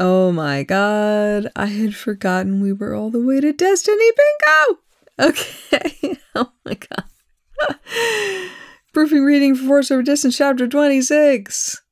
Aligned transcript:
Oh 0.00 0.30
my 0.30 0.62
god, 0.62 1.50
I 1.56 1.66
had 1.66 1.96
forgotten 1.96 2.60
we 2.60 2.72
were 2.72 2.94
all 2.94 3.10
the 3.10 3.20
way 3.20 3.40
to 3.40 3.52
Destiny 3.52 4.10
Bingo! 4.16 4.80
Okay, 5.18 6.16
oh 6.36 6.52
my 6.64 6.74
god. 6.74 7.04
Proofing 8.94 9.24
reading 9.24 9.56
for 9.56 9.64
Force 9.64 9.90
Over 9.90 10.04
Distance, 10.04 10.36
Chapter 10.36 10.68
26. 10.68 11.82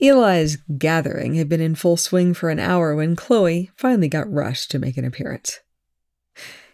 Eli's 0.00 0.56
gathering 0.78 1.34
had 1.34 1.48
been 1.48 1.60
in 1.60 1.74
full 1.74 1.96
swing 1.96 2.32
for 2.32 2.48
an 2.48 2.60
hour 2.60 2.94
when 2.94 3.16
Chloe 3.16 3.72
finally 3.74 4.08
got 4.08 4.32
Rush 4.32 4.68
to 4.68 4.78
make 4.78 4.96
an 4.96 5.04
appearance. 5.04 5.58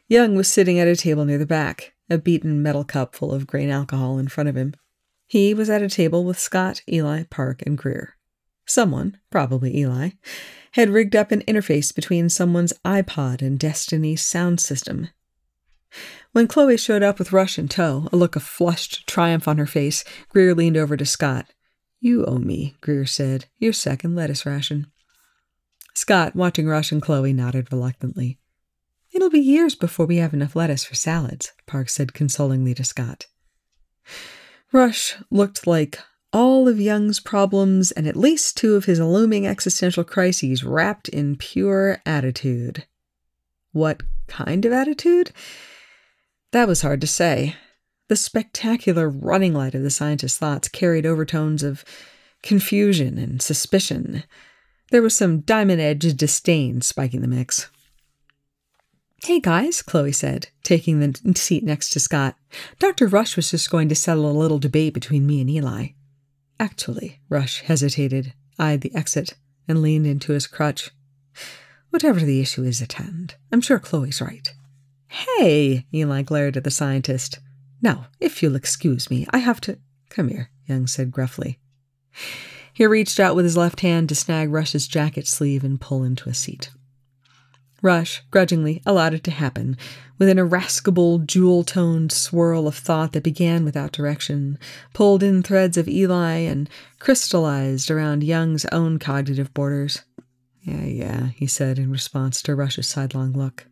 Young 0.06 0.36
was 0.36 0.50
sitting 0.50 0.78
at 0.78 0.86
a 0.86 0.96
table 0.96 1.24
near 1.24 1.38
the 1.38 1.46
back, 1.46 1.94
a 2.10 2.18
beaten 2.18 2.62
metal 2.62 2.84
cup 2.84 3.14
full 3.14 3.32
of 3.32 3.46
grain 3.46 3.70
alcohol 3.70 4.18
in 4.18 4.28
front 4.28 4.50
of 4.50 4.56
him. 4.56 4.74
He 5.26 5.54
was 5.54 5.70
at 5.70 5.80
a 5.80 5.88
table 5.88 6.24
with 6.24 6.38
Scott, 6.38 6.82
Eli, 6.86 7.22
Park, 7.30 7.62
and 7.64 7.78
Greer. 7.78 8.15
Someone, 8.66 9.18
probably 9.30 9.76
Eli, 9.78 10.10
had 10.72 10.90
rigged 10.90 11.16
up 11.16 11.30
an 11.32 11.42
interface 11.42 11.94
between 11.94 12.28
someone's 12.28 12.72
iPod 12.84 13.40
and 13.40 13.58
Destiny's 13.58 14.22
sound 14.22 14.60
system. 14.60 15.08
When 16.32 16.48
Chloe 16.48 16.76
showed 16.76 17.02
up 17.02 17.18
with 17.18 17.32
Rush 17.32 17.58
in 17.58 17.68
tow, 17.68 18.08
a 18.12 18.16
look 18.16 18.36
of 18.36 18.42
flushed 18.42 19.06
triumph 19.06 19.48
on 19.48 19.56
her 19.58 19.66
face, 19.66 20.04
Greer 20.28 20.54
leaned 20.54 20.76
over 20.76 20.96
to 20.96 21.06
Scott. 21.06 21.46
You 22.00 22.26
owe 22.26 22.38
me, 22.38 22.74
Greer 22.80 23.06
said, 23.06 23.46
your 23.58 23.72
second 23.72 24.14
lettuce 24.14 24.44
ration. 24.44 24.88
Scott, 25.94 26.36
watching 26.36 26.66
Rush 26.66 26.92
and 26.92 27.00
Chloe, 27.00 27.32
nodded 27.32 27.72
reluctantly. 27.72 28.38
It'll 29.12 29.30
be 29.30 29.40
years 29.40 29.74
before 29.74 30.04
we 30.04 30.18
have 30.18 30.34
enough 30.34 30.54
lettuce 30.54 30.84
for 30.84 30.94
salads, 30.94 31.52
Park 31.66 31.88
said 31.88 32.12
consolingly 32.12 32.74
to 32.74 32.84
Scott. 32.84 33.26
Rush 34.72 35.14
looked 35.30 35.66
like 35.66 36.00
all 36.32 36.68
of 36.68 36.80
Young's 36.80 37.20
problems 37.20 37.92
and 37.92 38.06
at 38.06 38.16
least 38.16 38.56
two 38.56 38.74
of 38.74 38.84
his 38.84 39.00
looming 39.00 39.46
existential 39.46 40.04
crises 40.04 40.64
wrapped 40.64 41.08
in 41.08 41.36
pure 41.36 42.00
attitude. 42.04 42.84
What 43.72 44.02
kind 44.26 44.64
of 44.64 44.72
attitude? 44.72 45.32
That 46.52 46.68
was 46.68 46.82
hard 46.82 47.00
to 47.02 47.06
say. 47.06 47.56
The 48.08 48.16
spectacular 48.16 49.08
running 49.08 49.52
light 49.54 49.74
of 49.74 49.82
the 49.82 49.90
scientist's 49.90 50.38
thoughts 50.38 50.68
carried 50.68 51.06
overtones 51.06 51.62
of 51.62 51.84
confusion 52.42 53.18
and 53.18 53.42
suspicion. 53.42 54.24
There 54.90 55.02
was 55.02 55.16
some 55.16 55.40
diamond 55.40 55.80
edged 55.80 56.16
disdain 56.16 56.80
spiking 56.80 57.20
the 57.20 57.28
mix. 57.28 57.68
Hey 59.24 59.40
guys, 59.40 59.82
Chloe 59.82 60.12
said, 60.12 60.48
taking 60.62 61.00
the 61.00 61.34
seat 61.34 61.64
next 61.64 61.90
to 61.90 62.00
Scott. 62.00 62.36
Dr. 62.78 63.08
Rush 63.08 63.34
was 63.34 63.50
just 63.50 63.70
going 63.70 63.88
to 63.88 63.94
settle 63.96 64.30
a 64.30 64.38
little 64.38 64.58
debate 64.58 64.94
between 64.94 65.26
me 65.26 65.40
and 65.40 65.50
Eli. 65.50 65.88
Actually, 66.58 67.20
Rush 67.28 67.60
hesitated, 67.60 68.32
eyed 68.58 68.80
the 68.80 68.94
exit, 68.94 69.34
and 69.68 69.82
leaned 69.82 70.06
into 70.06 70.32
his 70.32 70.46
crutch. 70.46 70.90
Whatever 71.90 72.20
the 72.20 72.40
issue 72.40 72.62
is 72.62 72.82
at 72.82 72.94
hand, 72.94 73.34
I'm 73.52 73.60
sure 73.60 73.78
Chloe's 73.78 74.20
right. 74.20 74.52
Hey, 75.08 75.86
Eli 75.92 76.22
glared 76.22 76.56
at 76.56 76.64
the 76.64 76.70
scientist. 76.70 77.38
Now, 77.80 78.08
if 78.20 78.42
you'll 78.42 78.56
excuse 78.56 79.10
me, 79.10 79.26
I 79.30 79.38
have 79.38 79.60
to. 79.62 79.78
Come 80.10 80.28
here, 80.28 80.50
Young 80.66 80.86
said 80.86 81.10
gruffly. 81.10 81.58
He 82.72 82.86
reached 82.86 83.20
out 83.20 83.34
with 83.34 83.44
his 83.44 83.56
left 83.56 83.80
hand 83.80 84.08
to 84.08 84.14
snag 84.14 84.50
Rush's 84.50 84.86
jacket 84.86 85.26
sleeve 85.26 85.64
and 85.64 85.80
pull 85.80 86.04
into 86.04 86.28
a 86.28 86.34
seat. 86.34 86.70
Rush 87.86 88.24
grudgingly 88.32 88.82
allowed 88.84 89.14
it 89.14 89.22
to 89.22 89.30
happen, 89.30 89.76
with 90.18 90.28
an 90.28 90.40
irascible, 90.40 91.20
jewel 91.20 91.62
toned 91.62 92.10
swirl 92.10 92.66
of 92.66 92.74
thought 92.74 93.12
that 93.12 93.22
began 93.22 93.64
without 93.64 93.92
direction, 93.92 94.58
pulled 94.92 95.22
in 95.22 95.40
threads 95.40 95.76
of 95.76 95.86
Eli, 95.86 96.38
and 96.38 96.68
crystallized 96.98 97.88
around 97.88 98.24
Young's 98.24 98.64
own 98.72 98.98
cognitive 98.98 99.54
borders. 99.54 100.02
Yeah, 100.62 100.82
yeah, 100.82 101.26
he 101.36 101.46
said 101.46 101.78
in 101.78 101.92
response 101.92 102.42
to 102.42 102.56
Rush's 102.56 102.88
sidelong 102.88 103.34
look. 103.34 103.68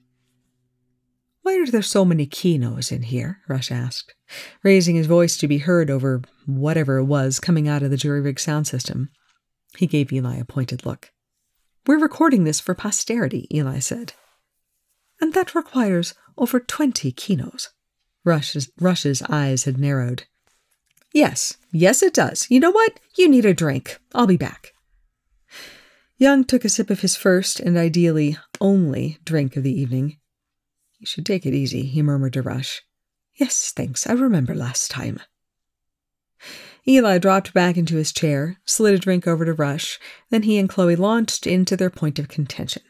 Why 1.43 1.59
are 1.59 1.67
there 1.67 1.83
so 1.83 2.05
many 2.05 2.25
Kinos 2.25 2.93
in 2.93 3.03
here? 3.03 3.41
Rush 3.49 3.73
asked, 3.73 4.15
raising 4.63 4.95
his 4.95 5.09
voice 5.09 5.37
to 5.39 5.49
be 5.49 5.59
heard 5.59 5.91
over 5.91 6.23
whatever 6.47 6.99
it 6.99 7.07
was 7.07 7.41
coming 7.41 7.67
out 7.67 7.83
of 7.83 7.91
the 7.91 7.97
jury 7.97 8.21
rig 8.21 8.39
sound 8.39 8.69
system. 8.69 9.11
He 9.77 9.89
gave 9.89 10.13
Eli 10.13 10.37
a 10.37 10.45
pointed 10.45 10.87
look. 10.87 11.11
We're 11.87 11.99
recording 11.99 12.45
this 12.45 12.61
for 12.61 12.75
posterity, 12.75 13.47
Eli 13.55 13.79
said. 13.79 14.15
And 15.21 15.35
that 15.35 15.55
requires 15.55 16.15
over 16.39 16.59
20 16.59 17.13
kinos. 17.13 17.69
Rush's, 18.25 18.71
Rush's 18.81 19.23
eyes 19.29 19.65
had 19.65 19.79
narrowed. 19.79 20.25
Yes, 21.13 21.59
yes, 21.71 22.03
it 22.03 22.15
does. 22.15 22.47
You 22.51 22.59
know 22.59 22.71
what? 22.71 22.99
You 23.17 23.29
need 23.29 23.45
a 23.45 23.53
drink. 23.53 23.99
I'll 24.15 24.27
be 24.27 24.39
back. 24.39 24.73
Young 26.17 26.45
took 26.45 26.65
a 26.65 26.69
sip 26.69 26.89
of 26.91 27.01
his 27.01 27.17
first 27.17 27.61
and 27.61 27.77
ideally 27.77 28.39
only 28.61 29.19
drink 29.25 29.57
of 29.57 29.63
the 29.63 29.79
evening. 29.79 30.17
You 30.99 31.07
should 31.07 31.27
take 31.27 31.45
it 31.45 31.55
easy, 31.55 31.83
he 31.83 32.03
murmured 32.03 32.33
to 32.33 32.43
Rush. 32.43 32.83
Yes, 33.35 33.73
thanks. 33.77 34.07
I 34.07 34.13
remember 34.13 34.55
last 34.55 34.91
time. 34.91 35.21
Eli 36.87 37.19
dropped 37.19 37.55
back 37.55 37.77
into 37.77 37.97
his 37.97 38.13
chair, 38.13 38.59
slid 38.65 38.95
a 38.95 38.99
drink 38.99 39.27
over 39.27 39.45
to 39.45 39.55
Rush, 39.55 39.99
then 40.31 40.43
he 40.43 40.59
and 40.59 40.69
Chloe 40.69 40.97
launched 40.97 41.47
into 41.47 41.77
their 41.77 41.91
point 41.91 42.19
of 42.19 42.29
contention. 42.29 42.83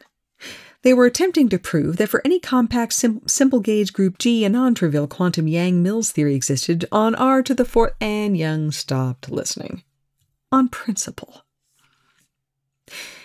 They 0.81 0.93
were 0.93 1.05
attempting 1.05 1.49
to 1.49 1.57
prove 1.57 1.97
that 1.97 2.09
for 2.09 2.21
any 2.23 2.39
compact 2.39 2.93
sim- 2.93 3.21
simple 3.25 3.59
gauge 3.59 3.91
group 3.91 4.19
G, 4.19 4.45
a 4.45 4.49
non 4.49 4.75
trivial 4.75 5.07
quantum 5.07 5.47
Yang 5.47 5.81
Mills 5.81 6.11
theory 6.11 6.35
existed 6.35 6.85
on 6.91 7.15
R 7.15 7.41
to 7.41 7.55
the 7.55 7.65
fourth, 7.65 7.93
and 7.99 8.37
Young 8.37 8.69
stopped 8.71 9.31
listening. 9.31 9.83
On 10.51 10.69
principle. 10.69 11.43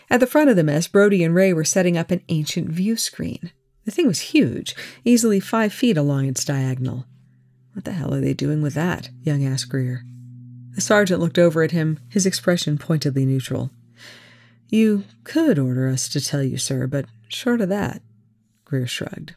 At 0.09 0.21
the 0.21 0.27
front 0.27 0.51
of 0.51 0.57
the 0.57 0.65
mess, 0.65 0.89
Brody 0.89 1.23
and 1.23 1.35
Wray 1.35 1.53
were 1.53 1.65
setting 1.65 1.99
up 1.99 2.11
an 2.11 2.23
ancient 2.31 2.69
view 2.71 2.97
screen. 2.97 3.53
The 3.85 3.91
thing 3.91 4.07
was 4.07 4.21
huge, 4.21 4.75
easily 5.05 5.39
five 5.39 5.73
feet 5.73 5.97
along 5.97 6.27
its 6.27 6.45
diagonal. 6.45 7.07
What 7.75 7.85
the 7.85 7.93
hell 7.93 8.15
are 8.15 8.21
they 8.21 8.35
doing 8.35 8.63
with 8.63 8.75
that? 8.75 9.11
Young 9.23 9.45
asked 9.45 9.69
Greer. 9.69 10.05
The 10.75 10.81
sergeant 10.81 11.21
looked 11.21 11.39
over 11.39 11.63
at 11.63 11.73
him, 11.73 11.99
his 12.09 12.27
expression 12.27 12.79
pointedly 12.79 13.27
neutral. 13.27 13.71
You 14.69 15.05
could 15.25 15.59
order 15.59 15.89
us 15.89 16.09
to 16.11 16.21
tell 16.21 16.43
you, 16.43 16.57
sir, 16.57 16.87
but 16.87 17.07
short 17.29 17.61
of 17.61 17.69
that, 17.71 18.03
Greer 18.65 18.87
shrugged. 18.87 19.35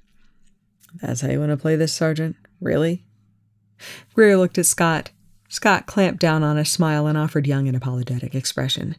That's 1.01 1.21
how 1.21 1.29
you 1.29 1.39
want 1.39 1.49
to 1.49 1.57
play 1.57 1.75
this, 1.75 1.91
Sergeant? 1.91 2.35
Really? 2.61 3.03
Greer 4.13 4.37
looked 4.37 4.59
at 4.59 4.67
Scott. 4.67 5.09
Scott 5.49 5.85
clamped 5.87 6.19
down 6.19 6.43
on 6.43 6.57
a 6.57 6.65
smile 6.65 7.07
and 7.07 7.17
offered 7.17 7.47
Young 7.47 7.67
an 7.67 7.75
apologetic 7.75 8.35
expression. 8.35 8.95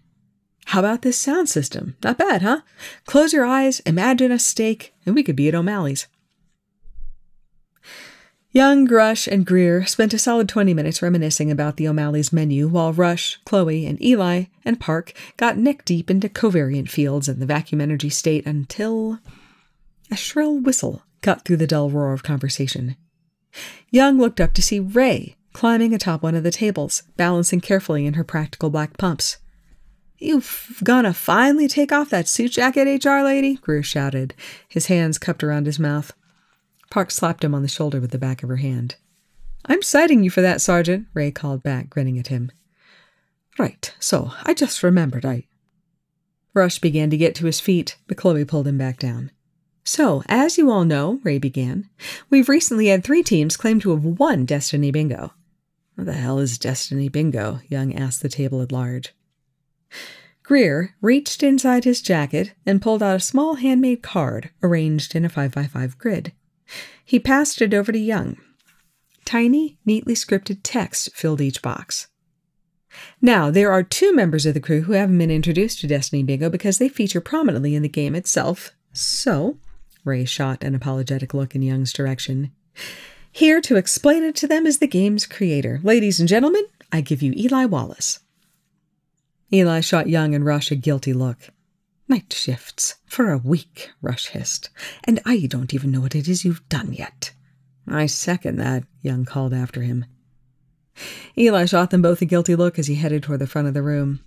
How 0.67 0.81
about 0.81 1.03
this 1.03 1.19
sound 1.19 1.49
system? 1.49 1.97
Not 2.03 2.19
bad, 2.19 2.43
huh? 2.43 2.63
Close 3.07 3.33
your 3.33 3.45
eyes, 3.45 3.81
imagine 3.81 4.33
a 4.33 4.39
steak, 4.39 4.93
and 5.07 5.15
we 5.15 5.23
could 5.23 5.37
be 5.37 5.49
at 5.49 5.55
O'Malley's. 5.55 6.09
Young, 8.55 8.87
Rush, 8.87 9.27
and 9.27 9.45
Greer 9.45 9.85
spent 9.85 10.15
a 10.15 10.19
solid 10.19 10.49
20 10.49 10.75
minutes 10.75 11.03
reminiscing 11.03 11.51
about 11.51 11.77
the 11.77 11.89
O'Malley's 11.89 12.33
menu 12.33 12.69
while 12.69 12.93
Rush, 12.93 13.41
Chloe, 13.45 13.85
and 13.85 14.01
Eli 14.01 14.45
and 14.65 14.79
Park 14.79 15.13
got 15.37 15.59
neck 15.59 15.85
deep 15.85 16.09
into 16.09 16.29
covariant 16.29 16.89
fields 16.89 17.29
and 17.29 17.43
the 17.43 17.47
vacuum 17.47 17.81
energy 17.81 18.09
state 18.11 18.47
until 18.47 19.19
a 20.09 20.15
shrill 20.15 20.57
whistle 20.57 21.03
cut 21.21 21.45
through 21.45 21.57
the 21.57 21.67
dull 21.67 21.91
roar 21.91 22.13
of 22.13 22.23
conversation. 22.23 22.95
Young 23.91 24.21
looked 24.21 24.41
up 24.41 24.53
to 24.53 24.63
see 24.63 24.79
Wray 24.79 25.35
climbing 25.53 25.93
atop 25.93 26.23
one 26.23 26.37
of 26.37 26.45
the 26.45 26.53
tables, 26.53 27.03
balancing 27.17 27.61
carefully 27.61 28.07
in 28.07 28.15
her 28.15 28.25
practical 28.25 28.71
black 28.71 28.97
pumps. 28.97 29.39
You've 30.19 30.81
gonna 30.85 31.13
finally 31.13 31.67
take 31.67 31.91
off 31.91 32.11
that 32.11 32.29
suit 32.29 32.53
jacket, 32.53 33.05
HR 33.05 33.25
lady? 33.25 33.57
Greer 33.57 33.83
shouted, 33.83 34.33
his 34.69 34.87
hands 34.87 35.19
cupped 35.19 35.43
around 35.43 35.67
his 35.67 35.81
mouth. 35.81 36.13
Park 36.91 37.11
slapped 37.11 37.45
him 37.45 37.55
on 37.55 37.63
the 37.63 37.69
shoulder 37.69 38.01
with 38.01 38.11
the 38.11 38.19
back 38.19 38.43
of 38.43 38.49
her 38.49 38.57
hand. 38.57 38.97
I'm 39.67 39.83
citing 39.83 40.23
you 40.23 40.31
for 40.31 40.43
that, 40.43 40.61
Sergeant, 40.61 41.07
Wray 41.15 41.31
called 41.31 41.63
back, 41.63 41.89
grinning 41.89 42.19
at 42.19 42.29
him. 42.29 42.53
Right, 43.59 43.95
so 43.99 44.33
I 44.45 44.53
just 44.53 44.83
remembered 44.83 45.25
I. 45.25 45.47
Rush 46.53 46.79
began 46.79 47.11
to 47.11 47.17
get 47.17 47.35
to 47.37 47.47
his 47.47 47.61
feet, 47.61 47.97
but 48.07 48.17
Chloe 48.17 48.45
pulled 48.45 48.69
him 48.69 48.79
back 48.79 48.99
down. 48.99 49.31
So, 49.85 50.23
as 50.27 50.57
you 50.57 50.71
all 50.71 50.85
know, 50.85 51.21
Wray 51.25 51.39
began, 51.39 51.89
we've 52.31 52.49
recently 52.49 52.87
had 52.87 53.05
three 53.05 53.23
teams 53.23 53.57
claim 53.57 53.81
to 53.81 53.91
have 53.91 54.05
won 54.05 54.45
Destiny 54.45 54.91
Bingo. 54.91 55.33
What 55.95 56.07
the 56.07 56.15
hell 56.15 56.39
is 56.39 56.59
Destiny 56.59 57.09
Bingo? 57.09 57.61
Young 57.69 57.95
asked 57.95 58.23
the 58.23 58.29
table 58.29 58.63
at 58.63 58.73
large. 58.73 59.15
Greer 60.43 60.95
reached 61.01 61.43
inside 61.43 61.85
his 61.85 62.03
jacket 62.03 62.53
and 62.67 62.83
pulled 62.83 63.03
out 63.03 63.17
a 63.17 63.21
small 63.21 63.55
handmade 63.55 64.03
card 64.03 64.51
arranged 64.63 65.15
in 65.15 65.25
a 65.25 65.31
5x5 65.31 65.97
grid. 65.99 66.33
He 67.05 67.19
passed 67.19 67.61
it 67.61 67.75
over 67.75 67.93
to 67.93 67.99
Young. 67.99 68.39
Tiny, 69.25 69.79
neatly 69.85 70.15
scripted 70.15 70.61
text 70.63 71.15
filled 71.15 71.41
each 71.41 71.63
box. 71.63 72.09
Now, 73.21 73.51
there 73.51 73.73
are 73.73 73.83
two 73.83 74.15
members 74.15 74.47
of 74.47 74.55
the 74.55 74.61
crew 74.61 74.83
who 74.83 74.93
haven't 74.93 75.19
been 75.19 75.31
introduced 75.31 75.81
to 75.81 75.87
Destiny 75.87 76.23
Bingo 76.23 76.49
because 76.49 76.79
they 76.79 76.89
feature 76.89 77.21
prominently 77.21 77.75
in 77.75 77.83
the 77.83 77.89
game 77.89 78.15
itself. 78.15 78.73
So, 78.93 79.59
Wray 80.05 80.25
shot 80.25 80.63
an 80.63 80.75
apologetic 80.75 81.35
look 81.35 81.55
in 81.55 81.63
Young's 81.63 81.93
direction. 81.93 82.53
Here 83.33 83.61
to 83.63 83.77
explain 83.77 84.23
it 84.23 84.37
to 84.37 84.47
them 84.47 84.67
is 84.67 84.79
the 84.79 84.87
game's 84.87 85.27
creator. 85.27 85.81
Ladies 85.83 86.21
and 86.21 86.29
gentlemen, 86.29 86.65
I 86.93 87.01
give 87.01 87.23
you 87.23 87.33
Eli 87.35 87.65
Wallace. 87.65 88.21
Eli 89.53 89.81
shot 89.81 90.09
Young 90.09 90.35
and 90.35 90.45
Rush 90.45 90.71
a 90.71 90.77
guilty 90.77 91.13
look. 91.13 91.51
Night 92.07 92.33
shifts 92.33 92.97
for 93.07 93.31
a 93.31 93.39
week, 93.39 93.91
Rush 94.03 94.27
hissed. 94.29 94.69
And 95.05 95.21
I 95.25 95.47
don't 95.47 95.73
even 95.73 95.91
know 95.91 96.01
what 96.01 96.15
it 96.15 96.29
is 96.29 96.45
you've 96.45 96.69
done 96.69 96.93
yet. 96.93 97.33
I 97.89 98.07
second 98.07 98.57
that, 98.57 98.85
Young 99.03 99.25
called 99.25 99.55
after 99.55 99.83
him. 99.83 100.05
Eli 101.37 101.65
shot 101.65 101.91
them 101.91 102.03
both 102.03 102.21
a 102.21 102.27
guilty 102.27 102.55
look 102.55 102.79
as 102.79 102.87
he 102.87 102.97
headed 102.97 103.23
toward 103.23 103.41
the 103.41 103.47
front 103.47 103.69
of 103.69 103.75
the 103.75 103.83
room. 103.83 104.21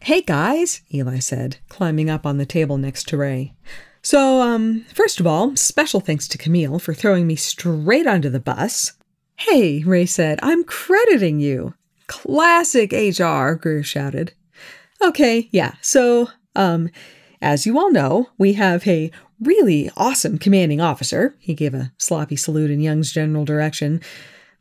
Hey 0.00 0.22
guys, 0.22 0.82
Eli 0.92 1.18
said, 1.18 1.58
climbing 1.68 2.10
up 2.10 2.26
on 2.26 2.38
the 2.38 2.46
table 2.46 2.78
next 2.78 3.08
to 3.08 3.16
Wray. 3.16 3.54
So, 4.02 4.42
um, 4.42 4.84
first 4.92 5.18
of 5.18 5.26
all, 5.26 5.56
special 5.56 6.00
thanks 6.00 6.28
to 6.28 6.38
Camille 6.38 6.78
for 6.78 6.92
throwing 6.92 7.26
me 7.26 7.36
straight 7.36 8.06
onto 8.06 8.28
the 8.28 8.40
bus. 8.40 8.92
Hey, 9.36 9.82
Wray 9.82 10.04
said, 10.04 10.38
I'm 10.42 10.64
crediting 10.64 11.40
you. 11.40 11.74
Classic 12.06 12.92
HR, 12.92 13.52
Greer 13.54 13.82
shouted. 13.82 14.34
Okay, 15.02 15.48
yeah, 15.52 15.74
so, 15.80 16.28
um, 16.54 16.90
as 17.40 17.66
you 17.66 17.78
all 17.78 17.90
know, 17.90 18.28
we 18.38 18.54
have 18.54 18.86
a 18.88 19.10
really 19.40 19.90
awesome 19.96 20.38
commanding 20.38 20.80
officer. 20.80 21.34
He 21.38 21.54
gave 21.54 21.74
a 21.74 21.92
sloppy 21.98 22.36
salute 22.36 22.70
in 22.70 22.80
Young's 22.80 23.12
general 23.12 23.44
direction, 23.44 24.00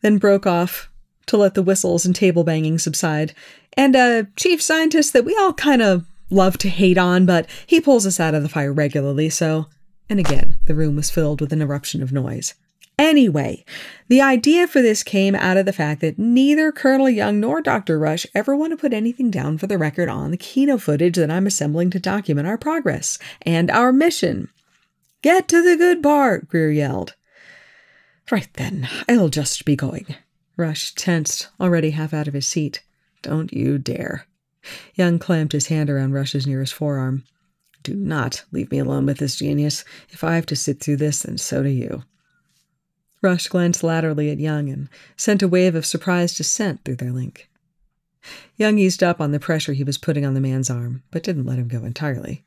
then 0.01 0.17
broke 0.17 0.45
off 0.45 0.89
to 1.27 1.37
let 1.37 1.53
the 1.53 1.63
whistles 1.63 2.05
and 2.05 2.15
table 2.15 2.43
banging 2.43 2.77
subside, 2.77 3.33
and 3.77 3.95
a 3.95 4.27
chief 4.35 4.61
scientist 4.61 5.13
that 5.13 5.25
we 5.25 5.35
all 5.35 5.53
kind 5.53 5.81
of 5.81 6.05
love 6.29 6.57
to 6.57 6.69
hate 6.69 6.97
on, 6.97 7.25
but 7.25 7.47
he 7.65 7.79
pulls 7.79 8.05
us 8.05 8.19
out 8.19 8.33
of 8.33 8.43
the 8.43 8.49
fire 8.49 8.73
regularly, 8.73 9.29
so. 9.29 9.67
And 10.09 10.19
again, 10.19 10.57
the 10.65 10.75
room 10.75 10.95
was 10.95 11.09
filled 11.09 11.39
with 11.39 11.53
an 11.53 11.61
eruption 11.61 12.03
of 12.03 12.11
noise. 12.11 12.55
Anyway, 12.99 13.63
the 14.13 14.21
idea 14.21 14.67
for 14.67 14.79
this 14.79 15.01
came 15.01 15.33
out 15.33 15.57
of 15.57 15.65
the 15.65 15.73
fact 15.73 15.99
that 16.01 16.19
neither 16.19 16.71
Colonel 16.71 17.09
Young 17.09 17.39
nor 17.39 17.61
Dr. 17.61 17.97
Rush 17.97 18.27
ever 18.35 18.55
want 18.55 18.69
to 18.69 18.77
put 18.77 18.93
anything 18.93 19.31
down 19.31 19.57
for 19.57 19.65
the 19.65 19.79
record 19.79 20.07
on 20.07 20.29
the 20.29 20.37
Kino 20.37 20.77
footage 20.77 21.15
that 21.15 21.31
I'm 21.31 21.47
assembling 21.47 21.89
to 21.89 21.99
document 21.99 22.47
our 22.47 22.59
progress 22.59 23.17
and 23.41 23.71
our 23.71 23.91
mission. 23.91 24.49
Get 25.23 25.47
to 25.47 25.63
the 25.63 25.77
good 25.77 26.03
part, 26.03 26.47
Greer 26.47 26.69
yelled. 26.69 27.15
Right 28.29 28.47
then, 28.53 28.87
I'll 29.09 29.29
just 29.29 29.65
be 29.65 29.75
going. 29.75 30.05
Rush 30.57 30.93
tensed, 30.93 31.47
already 31.59 31.89
half 31.89 32.13
out 32.13 32.27
of 32.27 32.35
his 32.35 32.45
seat. 32.45 32.83
Don't 33.23 33.51
you 33.51 33.79
dare. 33.79 34.27
Young 34.93 35.17
clamped 35.17 35.53
his 35.53 35.69
hand 35.69 35.89
around 35.89 36.13
Rush's 36.13 36.45
nearest 36.45 36.75
forearm. 36.75 37.23
Do 37.81 37.95
not 37.95 38.43
leave 38.51 38.69
me 38.69 38.77
alone 38.77 39.07
with 39.07 39.17
this 39.17 39.37
genius. 39.37 39.83
If 40.09 40.23
I 40.23 40.35
have 40.35 40.45
to 40.45 40.55
sit 40.55 40.81
through 40.81 40.97
this, 40.97 41.23
then 41.23 41.39
so 41.39 41.63
do 41.63 41.69
you. 41.69 42.03
Rush 43.23 43.47
glanced 43.47 43.83
laterally 43.83 44.29
at 44.29 44.39
Young 44.39 44.69
and 44.69 44.89
sent 45.15 45.41
a 45.41 45.47
wave 45.47 45.73
of 45.73 45.85
surprised 45.85 46.37
dissent 46.37 46.83
through 46.83 46.97
their 46.97 47.11
link. 47.11 47.49
Young 48.57 48.77
eased 48.77 49.01
up 49.01 49.19
on 49.19 49.31
the 49.31 49.39
pressure 49.39 49.73
he 49.73 49.83
was 49.83 49.97
putting 49.97 50.25
on 50.25 50.33
the 50.33 50.41
man's 50.41 50.69
arm, 50.69 51.03
but 51.09 51.23
didn't 51.23 51.45
let 51.45 51.57
him 51.57 51.69
go 51.69 51.83
entirely. 51.83 52.43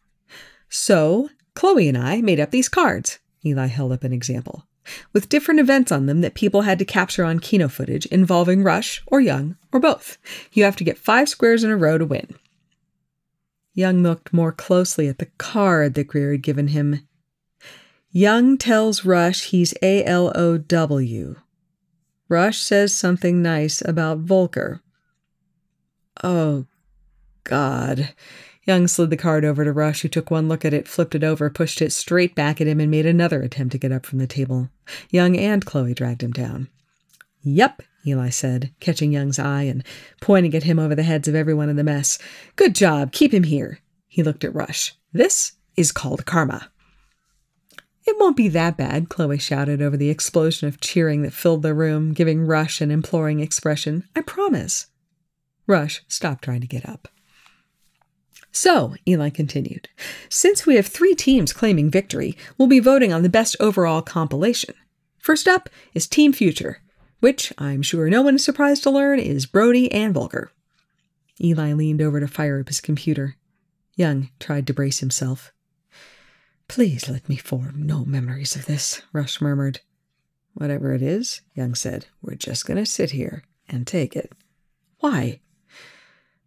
So, 0.68 1.30
Chloe 1.54 1.88
and 1.88 1.98
I 1.98 2.20
made 2.20 2.38
up 2.38 2.50
these 2.50 2.68
cards. 2.68 3.18
Eli 3.44 3.66
held 3.66 3.92
up 3.92 4.04
an 4.04 4.12
example, 4.12 4.66
with 5.12 5.28
different 5.28 5.60
events 5.60 5.90
on 5.90 6.06
them 6.06 6.20
that 6.20 6.34
people 6.34 6.62
had 6.62 6.78
to 6.78 6.84
capture 6.84 7.24
on 7.24 7.38
Kino 7.38 7.68
footage 7.68 8.06
involving 8.06 8.62
Rush 8.62 9.02
or 9.06 9.20
Young 9.20 9.56
or 9.72 9.80
both. 9.80 10.18
You 10.52 10.64
have 10.64 10.76
to 10.76 10.84
get 10.84 10.98
five 10.98 11.28
squares 11.28 11.64
in 11.64 11.70
a 11.70 11.76
row 11.76 11.96
to 11.96 12.04
win. 12.04 12.34
Young 13.74 14.02
looked 14.02 14.32
more 14.32 14.52
closely 14.52 15.06
at 15.08 15.18
the 15.18 15.28
card 15.38 15.94
that 15.94 16.08
Greer 16.08 16.32
had 16.32 16.42
given 16.42 16.68
him 16.68 17.05
Young 18.16 18.56
tells 18.56 19.04
Rush 19.04 19.44
he's 19.44 19.74
A 19.82 20.02
L 20.02 20.32
O 20.34 20.56
W. 20.56 21.36
Rush 22.30 22.62
says 22.62 22.94
something 22.94 23.42
nice 23.42 23.82
about 23.82 24.20
Volker. 24.20 24.80
Oh, 26.24 26.64
God. 27.44 28.14
Young 28.66 28.88
slid 28.88 29.10
the 29.10 29.18
card 29.18 29.44
over 29.44 29.66
to 29.66 29.70
Rush, 29.70 30.00
who 30.00 30.08
took 30.08 30.30
one 30.30 30.48
look 30.48 30.64
at 30.64 30.72
it, 30.72 30.88
flipped 30.88 31.14
it 31.14 31.22
over, 31.22 31.50
pushed 31.50 31.82
it 31.82 31.92
straight 31.92 32.34
back 32.34 32.58
at 32.58 32.66
him, 32.66 32.80
and 32.80 32.90
made 32.90 33.04
another 33.04 33.42
attempt 33.42 33.72
to 33.72 33.78
get 33.78 33.92
up 33.92 34.06
from 34.06 34.18
the 34.18 34.26
table. 34.26 34.70
Young 35.10 35.36
and 35.36 35.66
Chloe 35.66 35.92
dragged 35.92 36.22
him 36.22 36.32
down. 36.32 36.68
Yep, 37.42 37.82
Eli 38.06 38.30
said, 38.30 38.72
catching 38.80 39.12
Young's 39.12 39.38
eye 39.38 39.64
and 39.64 39.84
pointing 40.22 40.54
at 40.54 40.62
him 40.62 40.78
over 40.78 40.94
the 40.94 41.02
heads 41.02 41.28
of 41.28 41.34
everyone 41.34 41.68
in 41.68 41.76
the 41.76 41.84
mess. 41.84 42.18
Good 42.56 42.74
job. 42.74 43.12
Keep 43.12 43.34
him 43.34 43.42
here. 43.42 43.80
He 44.08 44.22
looked 44.22 44.42
at 44.42 44.54
Rush. 44.54 44.94
This 45.12 45.52
is 45.76 45.92
called 45.92 46.24
karma. 46.24 46.70
It 48.06 48.16
won't 48.18 48.36
be 48.36 48.48
that 48.48 48.76
bad, 48.76 49.08
Chloe 49.08 49.38
shouted 49.38 49.82
over 49.82 49.96
the 49.96 50.10
explosion 50.10 50.68
of 50.68 50.80
cheering 50.80 51.22
that 51.22 51.32
filled 51.32 51.62
the 51.62 51.74
room, 51.74 52.12
giving 52.12 52.46
Rush 52.46 52.80
an 52.80 52.90
imploring 52.90 53.40
expression. 53.40 54.04
I 54.14 54.22
promise. 54.22 54.86
Rush 55.66 56.02
stopped 56.06 56.44
trying 56.44 56.60
to 56.60 56.68
get 56.68 56.88
up. 56.88 57.08
So, 58.52 58.94
Eli 59.06 59.28
continued, 59.28 59.88
since 60.30 60.64
we 60.64 60.76
have 60.76 60.86
three 60.86 61.14
teams 61.14 61.52
claiming 61.52 61.90
victory, 61.90 62.38
we'll 62.56 62.68
be 62.68 62.80
voting 62.80 63.12
on 63.12 63.22
the 63.22 63.28
best 63.28 63.56
overall 63.60 64.00
compilation. 64.00 64.74
First 65.18 65.46
up 65.46 65.68
is 65.92 66.06
Team 66.06 66.32
Future, 66.32 66.80
which 67.20 67.52
I'm 67.58 67.82
sure 67.82 68.08
no 68.08 68.22
one 68.22 68.36
is 68.36 68.44
surprised 68.44 68.84
to 68.84 68.90
learn 68.90 69.18
is 69.18 69.44
Brody 69.44 69.90
and 69.92 70.14
Volker. 70.14 70.52
Eli 71.40 71.72
leaned 71.72 72.00
over 72.00 72.20
to 72.20 72.28
fire 72.28 72.60
up 72.60 72.68
his 72.68 72.80
computer. 72.80 73.36
Young 73.96 74.30
tried 74.38 74.66
to 74.68 74.72
brace 74.72 75.00
himself. 75.00 75.52
Please 76.68 77.08
let 77.08 77.28
me 77.28 77.36
form 77.36 77.86
no 77.86 78.04
memories 78.04 78.56
of 78.56 78.66
this, 78.66 79.02
Rush 79.12 79.40
murmured. 79.40 79.80
Whatever 80.54 80.94
it 80.94 81.02
is, 81.02 81.42
Young 81.54 81.74
said, 81.74 82.06
we're 82.22 82.34
just 82.34 82.66
going 82.66 82.78
to 82.78 82.86
sit 82.86 83.10
here 83.10 83.44
and 83.68 83.86
take 83.86 84.16
it. 84.16 84.32
Why? 85.00 85.40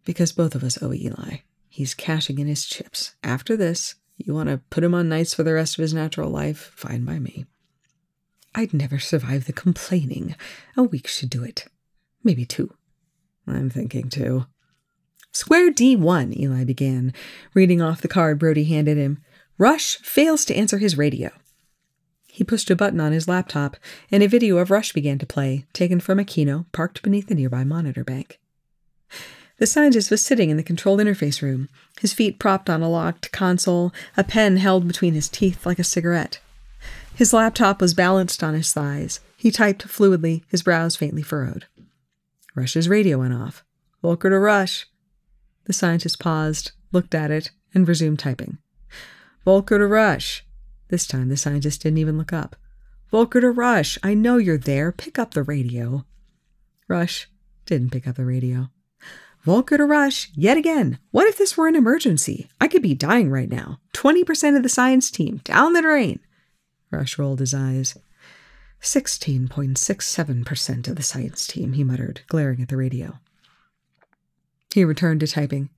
Because 0.04 0.32
both 0.32 0.54
of 0.54 0.64
us 0.64 0.82
owe 0.82 0.92
Eli. 0.92 1.38
He's 1.68 1.94
cashing 1.94 2.38
in 2.38 2.46
his 2.46 2.66
chips. 2.66 3.14
After 3.22 3.56
this, 3.56 3.94
you 4.16 4.34
want 4.34 4.48
to 4.48 4.60
put 4.70 4.84
him 4.84 4.94
on 4.94 5.08
nights 5.08 5.32
for 5.32 5.42
the 5.42 5.54
rest 5.54 5.78
of 5.78 5.82
his 5.82 5.94
natural 5.94 6.28
life? 6.28 6.72
Fine 6.74 7.04
by 7.04 7.18
me. 7.18 7.46
I'd 8.54 8.74
never 8.74 8.98
survive 8.98 9.46
the 9.46 9.52
complaining. 9.52 10.34
A 10.76 10.82
week 10.82 11.06
should 11.06 11.30
do 11.30 11.44
it. 11.44 11.66
Maybe 12.24 12.44
two. 12.44 12.74
I'm 13.46 13.70
thinking 13.70 14.08
two. 14.10 14.46
Square 15.32 15.72
D1, 15.72 16.36
Eli 16.36 16.64
began, 16.64 17.12
reading 17.54 17.80
off 17.80 18.00
the 18.00 18.08
card 18.08 18.38
Brody 18.38 18.64
handed 18.64 18.96
him. 18.96 19.22
Rush 19.60 19.98
fails 19.98 20.46
to 20.46 20.56
answer 20.56 20.78
his 20.78 20.96
radio. 20.96 21.28
He 22.26 22.44
pushed 22.44 22.70
a 22.70 22.74
button 22.74 22.98
on 22.98 23.12
his 23.12 23.28
laptop, 23.28 23.76
and 24.10 24.22
a 24.22 24.26
video 24.26 24.56
of 24.56 24.70
Rush 24.70 24.94
began 24.94 25.18
to 25.18 25.26
play, 25.26 25.66
taken 25.74 26.00
from 26.00 26.18
a 26.18 26.24
Kino 26.24 26.64
parked 26.72 27.02
beneath 27.02 27.26
the 27.26 27.34
nearby 27.34 27.62
monitor 27.62 28.02
bank. 28.02 28.40
The 29.58 29.66
scientist 29.66 30.10
was 30.10 30.22
sitting 30.22 30.48
in 30.48 30.56
the 30.56 30.62
control 30.62 30.96
interface 30.96 31.42
room, 31.42 31.68
his 32.00 32.14
feet 32.14 32.38
propped 32.38 32.70
on 32.70 32.80
a 32.80 32.88
locked 32.88 33.32
console, 33.32 33.92
a 34.16 34.24
pen 34.24 34.56
held 34.56 34.88
between 34.88 35.12
his 35.12 35.28
teeth 35.28 35.66
like 35.66 35.78
a 35.78 35.84
cigarette. 35.84 36.40
His 37.14 37.34
laptop 37.34 37.82
was 37.82 37.92
balanced 37.92 38.42
on 38.42 38.54
his 38.54 38.72
thighs. 38.72 39.20
He 39.36 39.50
typed 39.50 39.86
fluidly, 39.86 40.42
his 40.48 40.62
brows 40.62 40.96
faintly 40.96 41.20
furrowed. 41.20 41.66
Rush's 42.54 42.88
radio 42.88 43.18
went 43.18 43.34
off. 43.34 43.62
Volker 44.00 44.30
to 44.30 44.38
Rush. 44.38 44.86
The 45.64 45.74
scientist 45.74 46.18
paused, 46.18 46.72
looked 46.92 47.14
at 47.14 47.30
it, 47.30 47.50
and 47.74 47.86
resumed 47.86 48.20
typing. 48.20 48.56
Volker 49.44 49.78
to 49.78 49.86
Rush. 49.86 50.44
This 50.88 51.06
time 51.06 51.28
the 51.28 51.36
scientist 51.36 51.82
didn't 51.82 51.98
even 51.98 52.18
look 52.18 52.32
up. 52.32 52.56
Volker 53.10 53.40
to 53.40 53.50
Rush, 53.50 53.98
I 54.02 54.14
know 54.14 54.36
you're 54.36 54.58
there. 54.58 54.92
Pick 54.92 55.18
up 55.18 55.34
the 55.34 55.42
radio. 55.42 56.04
Rush 56.88 57.28
didn't 57.66 57.90
pick 57.90 58.06
up 58.06 58.16
the 58.16 58.24
radio. 58.24 58.70
Volker 59.42 59.78
to 59.78 59.86
Rush, 59.86 60.30
yet 60.34 60.58
again. 60.58 60.98
What 61.10 61.26
if 61.26 61.38
this 61.38 61.56
were 61.56 61.66
an 61.66 61.74
emergency? 61.74 62.50
I 62.60 62.68
could 62.68 62.82
be 62.82 62.94
dying 62.94 63.30
right 63.30 63.48
now. 63.48 63.80
20% 63.94 64.56
of 64.56 64.62
the 64.62 64.68
science 64.68 65.10
team, 65.10 65.40
down 65.44 65.72
the 65.72 65.80
drain. 65.80 66.20
Rush 66.90 67.18
rolled 67.18 67.40
his 67.40 67.54
eyes. 67.54 67.96
16.67% 68.82 70.88
of 70.88 70.96
the 70.96 71.02
science 71.02 71.46
team, 71.46 71.72
he 71.72 71.84
muttered, 71.84 72.20
glaring 72.28 72.60
at 72.60 72.68
the 72.68 72.76
radio. 72.76 73.18
He 74.74 74.84
returned 74.84 75.20
to 75.20 75.26
typing. 75.26 75.70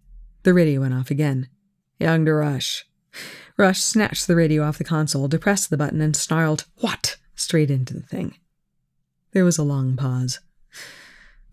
The 0.42 0.54
radio 0.54 0.81
went 0.81 0.95
off 0.95 1.11
again. 1.11 1.49
Young 2.00 2.25
to 2.25 2.35
Rush. 2.35 2.85
Rush 3.62 3.81
snatched 3.81 4.26
the 4.26 4.35
radio 4.35 4.64
off 4.64 4.78
the 4.78 4.83
console, 4.83 5.28
depressed 5.28 5.71
the 5.71 5.76
button, 5.76 6.00
and 6.00 6.16
snarled, 6.16 6.64
What? 6.78 7.16
straight 7.37 7.71
into 7.71 7.95
the 7.95 8.02
thing. 8.02 8.35
There 9.31 9.45
was 9.45 9.57
a 9.57 9.62
long 9.62 9.97
pause. 9.97 10.40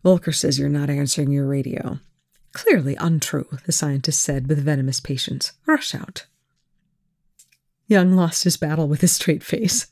Volker 0.04 0.32
says 0.32 0.58
you're 0.58 0.70
not 0.70 0.90
answering 0.90 1.32
your 1.32 1.46
radio. 1.46 2.00
Clearly 2.52 2.96
untrue, 2.96 3.48
the 3.68 3.72
scientist 3.72 4.24
said 4.24 4.48
with 4.48 4.58
venomous 4.58 5.00
patience. 5.00 5.52
Rush 5.68 5.94
out. 5.94 6.26
Young 7.86 8.14
lost 8.14 8.44
his 8.44 8.58
battle 8.58 8.88
with 8.88 9.02
his 9.02 9.12
straight 9.12 9.44
face. 9.44 9.86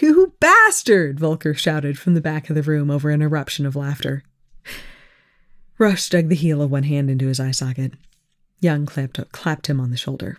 You 0.00 0.32
bastard! 0.40 1.20
Volker 1.20 1.52
shouted 1.52 1.98
from 1.98 2.14
the 2.14 2.22
back 2.22 2.48
of 2.48 2.56
the 2.56 2.62
room 2.62 2.90
over 2.90 3.10
an 3.10 3.20
eruption 3.20 3.66
of 3.66 3.76
laughter. 3.76 4.24
Rush 5.76 6.08
dug 6.08 6.30
the 6.30 6.34
heel 6.34 6.62
of 6.62 6.70
one 6.70 6.84
hand 6.84 7.10
into 7.10 7.28
his 7.28 7.40
eye 7.40 7.50
socket. 7.50 7.92
Young 8.60 8.86
clapped, 8.86 9.20
clapped 9.32 9.66
him 9.66 9.80
on 9.80 9.90
the 9.90 9.98
shoulder. 9.98 10.38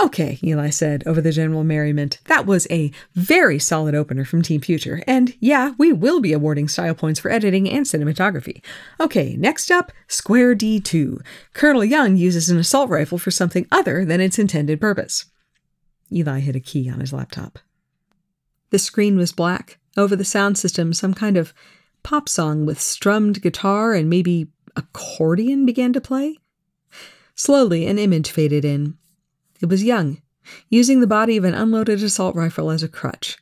Okay, 0.00 0.38
Eli 0.42 0.70
said 0.70 1.02
over 1.06 1.20
the 1.20 1.30
general 1.30 1.62
merriment. 1.62 2.20
That 2.24 2.46
was 2.46 2.66
a 2.70 2.90
very 3.14 3.58
solid 3.58 3.94
opener 3.94 4.24
from 4.24 4.40
Team 4.40 4.62
Future. 4.62 5.02
And 5.06 5.34
yeah, 5.40 5.74
we 5.76 5.92
will 5.92 6.20
be 6.20 6.32
awarding 6.32 6.68
style 6.68 6.94
points 6.94 7.20
for 7.20 7.30
editing 7.30 7.68
and 7.68 7.84
cinematography. 7.84 8.62
Okay, 8.98 9.36
next 9.36 9.70
up, 9.70 9.92
Square 10.08 10.56
D2. 10.56 11.20
Colonel 11.52 11.84
Young 11.84 12.16
uses 12.16 12.48
an 12.48 12.56
assault 12.56 12.88
rifle 12.88 13.18
for 13.18 13.30
something 13.30 13.66
other 13.70 14.06
than 14.06 14.22
its 14.22 14.38
intended 14.38 14.80
purpose. 14.80 15.26
Eli 16.10 16.40
hit 16.40 16.56
a 16.56 16.60
key 16.60 16.88
on 16.88 17.00
his 17.00 17.12
laptop. 17.12 17.58
The 18.70 18.78
screen 18.78 19.18
was 19.18 19.32
black. 19.32 19.78
Over 19.98 20.16
the 20.16 20.24
sound 20.24 20.56
system, 20.56 20.94
some 20.94 21.12
kind 21.12 21.36
of 21.36 21.52
pop 22.02 22.26
song 22.26 22.64
with 22.64 22.80
strummed 22.80 23.42
guitar 23.42 23.92
and 23.92 24.08
maybe 24.08 24.48
accordion 24.76 25.66
began 25.66 25.92
to 25.92 26.00
play. 26.00 26.38
Slowly, 27.34 27.86
an 27.86 27.98
image 27.98 28.30
faded 28.30 28.64
in. 28.64 28.96
It 29.60 29.68
was 29.68 29.84
Young, 29.84 30.22
using 30.68 31.00
the 31.00 31.06
body 31.06 31.36
of 31.36 31.44
an 31.44 31.54
unloaded 31.54 32.02
assault 32.02 32.34
rifle 32.34 32.70
as 32.70 32.82
a 32.82 32.88
crutch. 32.88 33.38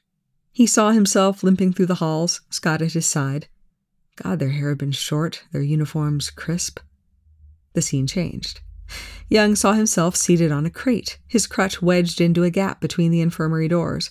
He 0.50 0.66
saw 0.66 0.90
himself 0.90 1.44
limping 1.44 1.72
through 1.72 1.86
the 1.86 1.96
halls, 1.96 2.40
Scott 2.50 2.82
at 2.82 2.92
his 2.94 3.06
side. 3.06 3.46
God, 4.16 4.40
their 4.40 4.48
hair 4.48 4.70
had 4.70 4.78
been 4.78 4.90
short, 4.90 5.44
their 5.52 5.62
uniforms 5.62 6.30
crisp. 6.30 6.80
The 7.74 7.82
scene 7.82 8.08
changed. 8.08 8.60
Young 9.28 9.54
saw 9.54 9.74
himself 9.74 10.16
seated 10.16 10.50
on 10.50 10.66
a 10.66 10.70
crate, 10.70 11.18
his 11.28 11.46
crutch 11.46 11.80
wedged 11.80 12.20
into 12.20 12.42
a 12.42 12.50
gap 12.50 12.80
between 12.80 13.12
the 13.12 13.20
infirmary 13.20 13.68
doors. 13.68 14.10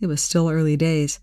It 0.00 0.08
was 0.08 0.20
still 0.20 0.50
early 0.50 0.76
days. 0.76 1.20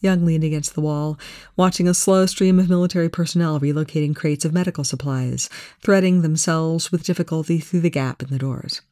Young 0.00 0.24
leaned 0.24 0.44
against 0.44 0.74
the 0.74 0.80
wall, 0.80 1.18
watching 1.56 1.88
a 1.88 1.94
slow 1.94 2.26
stream 2.26 2.60
of 2.60 2.68
military 2.68 3.08
personnel 3.08 3.58
relocating 3.58 4.14
crates 4.14 4.44
of 4.44 4.52
medical 4.52 4.84
supplies, 4.84 5.48
threading 5.80 6.22
themselves 6.22 6.92
with 6.92 7.04
difficulty 7.04 7.58
through 7.58 7.80
the 7.80 7.90
gap 7.90 8.22
in 8.22 8.28
the 8.28 8.38
doors. 8.38 8.82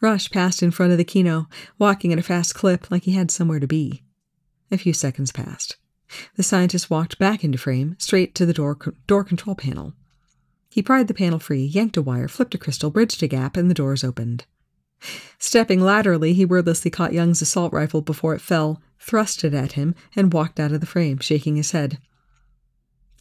Rush 0.00 0.30
passed 0.30 0.62
in 0.62 0.70
front 0.70 0.92
of 0.92 0.98
the 0.98 1.04
Kino, 1.04 1.48
walking 1.78 2.12
at 2.12 2.18
a 2.18 2.22
fast 2.22 2.54
clip 2.54 2.90
like 2.90 3.04
he 3.04 3.12
had 3.12 3.30
somewhere 3.30 3.60
to 3.60 3.66
be. 3.66 4.02
A 4.70 4.78
few 4.78 4.92
seconds 4.92 5.32
passed. 5.32 5.76
The 6.36 6.42
scientist 6.42 6.90
walked 6.90 7.18
back 7.18 7.42
into 7.42 7.58
frame, 7.58 7.96
straight 7.98 8.34
to 8.34 8.46
the 8.46 8.52
door, 8.52 8.76
door 9.06 9.24
control 9.24 9.56
panel. 9.56 9.94
He 10.70 10.82
pried 10.82 11.08
the 11.08 11.14
panel 11.14 11.38
free, 11.38 11.64
yanked 11.64 11.96
a 11.96 12.02
wire, 12.02 12.28
flipped 12.28 12.54
a 12.54 12.58
crystal, 12.58 12.90
bridged 12.90 13.22
a 13.22 13.28
gap, 13.28 13.56
and 13.56 13.70
the 13.70 13.74
doors 13.74 14.04
opened. 14.04 14.44
Stepping 15.38 15.80
laterally, 15.80 16.32
he 16.32 16.44
wordlessly 16.44 16.90
caught 16.90 17.12
Young's 17.12 17.42
assault 17.42 17.72
rifle 17.72 18.00
before 18.00 18.34
it 18.34 18.40
fell, 18.40 18.82
thrust 18.98 19.44
it 19.44 19.54
at 19.54 19.72
him, 19.72 19.94
and 20.14 20.32
walked 20.32 20.60
out 20.60 20.72
of 20.72 20.80
the 20.80 20.86
frame, 20.86 21.18
shaking 21.18 21.56
his 21.56 21.72
head. 21.72 21.98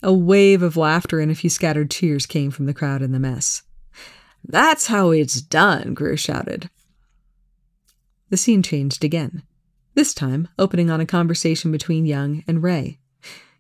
A 0.04 0.14
wave 0.14 0.62
of 0.62 0.78
laughter 0.78 1.20
and 1.20 1.32
a 1.32 1.36
few 1.36 1.50
scattered 1.50 1.90
cheers 1.90 2.26
came 2.26 2.52
from 2.52 2.66
the 2.66 2.74
crowd 2.74 3.02
in 3.02 3.12
the 3.12 3.20
mess. 3.20 3.64
That's 4.48 4.88
how 4.88 5.12
it's 5.12 5.42
done, 5.42 5.94
Greer 5.94 6.18
shouted. 6.18 6.70
The 8.30 8.38
scene 8.38 8.64
changed 8.64 9.04
again, 9.04 9.44
this 9.94 10.14
time 10.14 10.48
opening 10.60 10.90
on 10.90 11.00
a 11.00 11.06
conversation 11.06 11.72
between 11.72 12.06
Young 12.06 12.44
and 12.48 12.62
Wray. 12.62 13.00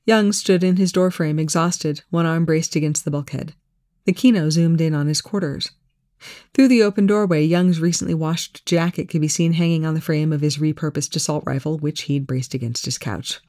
Young 0.06 0.32
stood 0.32 0.64
in 0.64 0.76
his 0.76 0.92
doorframe, 0.92 1.40
exhausted, 1.40 2.04
one 2.10 2.26
arm 2.26 2.46
braced 2.46 2.76
against 2.76 3.06
the 3.06 3.12
bulkhead. 3.12 3.56
The 4.06 4.14
Kino 4.14 4.50
zoomed 4.50 4.82
in 4.82 4.94
on 4.94 5.08
his 5.08 5.22
quarters. 5.22 5.72
Through 6.54 6.68
the 6.68 6.84
open 6.84 7.08
doorway, 7.08 7.44
Young's 7.44 7.80
recently 7.80 8.14
washed 8.14 8.66
jacket 8.66 9.10
could 9.10 9.22
be 9.22 9.28
seen 9.28 9.54
hanging 9.54 9.86
on 9.86 9.96
the 9.96 10.02
frame 10.02 10.32
of 10.32 10.42
his 10.42 10.58
repurposed 10.58 11.16
assault 11.16 11.44
rifle, 11.46 11.80
which 11.80 12.04
he'd 12.04 12.28
braced 12.28 12.54
against 12.54 12.86
his 12.86 12.98
couch. 12.98 13.40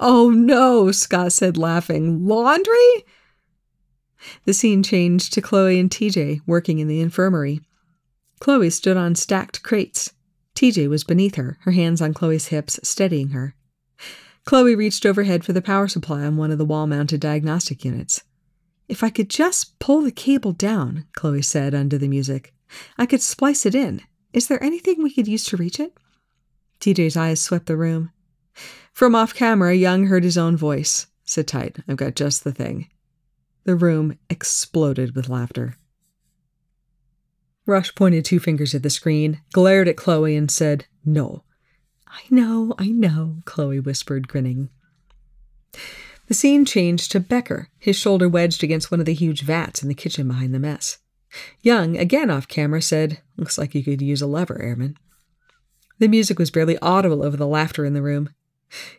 Oh 0.00 0.30
no, 0.30 0.92
Scott 0.92 1.32
said, 1.32 1.56
laughing. 1.56 2.26
Laundry? 2.26 3.04
The 4.44 4.54
scene 4.54 4.82
changed 4.82 5.32
to 5.32 5.40
Chloe 5.40 5.78
and 5.78 5.90
TJ 5.90 6.40
working 6.46 6.78
in 6.78 6.88
the 6.88 7.00
infirmary. 7.00 7.60
Chloe 8.40 8.70
stood 8.70 8.96
on 8.96 9.14
stacked 9.14 9.62
crates. 9.62 10.12
TJ 10.54 10.88
was 10.88 11.04
beneath 11.04 11.36
her, 11.36 11.58
her 11.62 11.72
hands 11.72 12.00
on 12.00 12.14
Chloe's 12.14 12.48
hips, 12.48 12.80
steadying 12.82 13.28
her. 13.28 13.54
Chloe 14.44 14.74
reached 14.74 15.04
overhead 15.04 15.44
for 15.44 15.52
the 15.52 15.62
power 15.62 15.88
supply 15.88 16.24
on 16.24 16.36
one 16.36 16.50
of 16.50 16.58
the 16.58 16.64
wall 16.64 16.86
mounted 16.86 17.20
diagnostic 17.20 17.84
units. 17.84 18.22
If 18.88 19.04
I 19.04 19.10
could 19.10 19.28
just 19.28 19.78
pull 19.78 20.00
the 20.00 20.10
cable 20.10 20.52
down, 20.52 21.06
Chloe 21.14 21.42
said 21.42 21.74
under 21.74 21.98
the 21.98 22.08
music, 22.08 22.54
I 22.96 23.06
could 23.06 23.20
splice 23.20 23.66
it 23.66 23.74
in. 23.74 24.00
Is 24.32 24.48
there 24.48 24.62
anything 24.62 25.02
we 25.02 25.12
could 25.12 25.28
use 25.28 25.44
to 25.44 25.56
reach 25.56 25.78
it? 25.78 25.96
TJ's 26.80 27.16
eyes 27.16 27.40
swept 27.40 27.66
the 27.66 27.76
room. 27.76 28.10
From 28.92 29.14
off 29.14 29.34
camera, 29.34 29.74
Young 29.74 30.06
heard 30.06 30.24
his 30.24 30.38
own 30.38 30.56
voice. 30.56 31.06
Sit 31.24 31.46
tight, 31.46 31.76
I've 31.86 31.96
got 31.96 32.14
just 32.14 32.44
the 32.44 32.52
thing. 32.52 32.88
The 33.64 33.76
room 33.76 34.18
exploded 34.30 35.14
with 35.14 35.28
laughter. 35.28 35.76
Rush 37.66 37.94
pointed 37.94 38.24
two 38.24 38.40
fingers 38.40 38.74
at 38.74 38.82
the 38.82 38.90
screen, 38.90 39.42
glared 39.52 39.88
at 39.88 39.96
Chloe, 39.96 40.36
and 40.36 40.50
said, 40.50 40.86
No. 41.04 41.44
I 42.06 42.22
know, 42.30 42.74
I 42.78 42.88
know, 42.88 43.42
Chloe 43.44 43.80
whispered, 43.80 44.26
grinning. 44.26 44.70
The 46.28 46.34
scene 46.34 46.64
changed 46.64 47.12
to 47.12 47.20
Becker, 47.20 47.68
his 47.78 47.96
shoulder 47.96 48.28
wedged 48.28 48.64
against 48.64 48.90
one 48.90 49.00
of 49.00 49.06
the 49.06 49.14
huge 49.14 49.42
vats 49.42 49.82
in 49.82 49.88
the 49.88 49.94
kitchen 49.94 50.28
behind 50.28 50.54
the 50.54 50.58
mess. 50.58 50.98
Young, 51.60 51.96
again 51.96 52.30
off 52.30 52.48
camera, 52.48 52.80
said, 52.80 53.20
Looks 53.36 53.58
like 53.58 53.74
you 53.74 53.84
could 53.84 54.00
use 54.00 54.22
a 54.22 54.26
lever, 54.26 54.60
Airman. 54.62 54.96
The 55.98 56.08
music 56.08 56.38
was 56.38 56.50
barely 56.50 56.78
audible 56.78 57.22
over 57.22 57.36
the 57.36 57.46
laughter 57.46 57.84
in 57.84 57.92
the 57.92 58.02
room. 58.02 58.30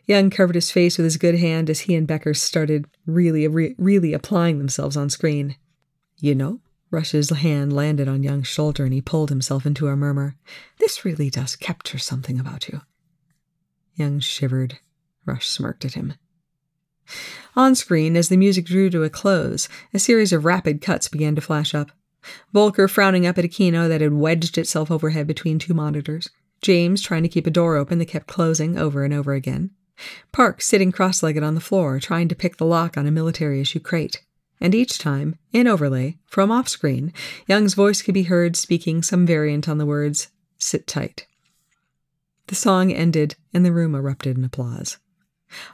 Young 0.04 0.30
covered 0.30 0.54
his 0.54 0.70
face 0.70 0.98
with 0.98 1.04
his 1.04 1.16
good 1.16 1.36
hand 1.36 1.70
as 1.70 1.80
he 1.80 1.94
and 1.94 2.06
Becker 2.06 2.34
started 2.34 2.86
really, 3.06 3.46
re- 3.46 3.74
really 3.78 4.12
applying 4.12 4.58
themselves 4.58 4.96
on 4.96 5.10
screen. 5.10 5.56
You 6.18 6.34
know, 6.34 6.60
Rush's 6.90 7.30
hand 7.30 7.72
landed 7.72 8.08
on 8.08 8.22
Young's 8.22 8.48
shoulder 8.48 8.84
and 8.84 8.92
he 8.92 9.00
pulled 9.00 9.30
himself 9.30 9.64
into 9.64 9.88
a 9.88 9.96
murmur. 9.96 10.36
This 10.78 11.04
really 11.04 11.30
does 11.30 11.56
capture 11.56 11.98
something 11.98 12.40
about 12.40 12.68
you. 12.68 12.82
Young 13.94 14.20
shivered. 14.20 14.78
Rush 15.24 15.48
smirked 15.48 15.84
at 15.84 15.94
him. 15.94 16.14
On 17.56 17.74
screen, 17.74 18.16
as 18.16 18.28
the 18.28 18.36
music 18.36 18.66
drew 18.66 18.90
to 18.90 19.02
a 19.02 19.10
close, 19.10 19.68
a 19.92 19.98
series 19.98 20.32
of 20.32 20.44
rapid 20.44 20.80
cuts 20.80 21.08
began 21.08 21.34
to 21.34 21.40
flash 21.40 21.74
up. 21.74 21.90
Volker 22.52 22.88
frowning 22.88 23.26
up 23.26 23.38
at 23.38 23.44
a 23.44 23.48
Kino 23.48 23.88
that 23.88 24.00
had 24.00 24.12
wedged 24.12 24.58
itself 24.58 24.90
overhead 24.90 25.26
between 25.26 25.58
two 25.58 25.74
monitors. 25.74 26.30
James 26.62 27.02
trying 27.02 27.22
to 27.22 27.28
keep 27.28 27.46
a 27.46 27.50
door 27.50 27.76
open 27.76 27.98
that 27.98 28.06
kept 28.06 28.26
closing 28.26 28.78
over 28.78 29.04
and 29.04 29.14
over 29.14 29.32
again. 29.32 29.70
Park 30.32 30.62
sitting 30.62 30.92
cross 30.92 31.22
legged 31.22 31.42
on 31.42 31.54
the 31.54 31.60
floor, 31.60 32.00
trying 32.00 32.28
to 32.28 32.34
pick 32.34 32.56
the 32.56 32.66
lock 32.66 32.96
on 32.96 33.06
a 33.06 33.10
military 33.10 33.60
issue 33.60 33.80
crate. 33.80 34.22
And 34.60 34.74
each 34.74 34.98
time, 34.98 35.36
in 35.52 35.66
overlay, 35.66 36.18
from 36.26 36.50
off 36.50 36.68
screen, 36.68 37.12
Young's 37.46 37.74
voice 37.74 38.02
could 38.02 38.14
be 38.14 38.24
heard 38.24 38.56
speaking 38.56 39.02
some 39.02 39.26
variant 39.26 39.68
on 39.68 39.78
the 39.78 39.86
words, 39.86 40.28
Sit 40.58 40.86
tight. 40.86 41.26
The 42.48 42.54
song 42.54 42.92
ended, 42.92 43.36
and 43.54 43.64
the 43.64 43.72
room 43.72 43.94
erupted 43.94 44.36
in 44.36 44.44
applause. 44.44 44.98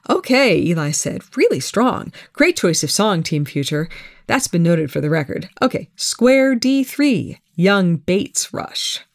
Okay, 0.09 0.57
Eli 0.59 0.91
said. 0.91 1.23
Really 1.37 1.61
strong. 1.61 2.13
Great 2.33 2.57
choice 2.57 2.83
of 2.83 2.91
song, 2.91 3.23
Team 3.23 3.45
Future. 3.45 3.89
That's 4.27 4.49
been 4.49 4.63
noted 4.63 4.91
for 4.91 5.01
the 5.01 5.11
record. 5.11 5.49
Okay, 5.61 5.91
Square 5.97 6.57
D3, 6.57 7.39
Young 7.55 7.97
baits 7.97 8.53
Rush. 8.53 9.06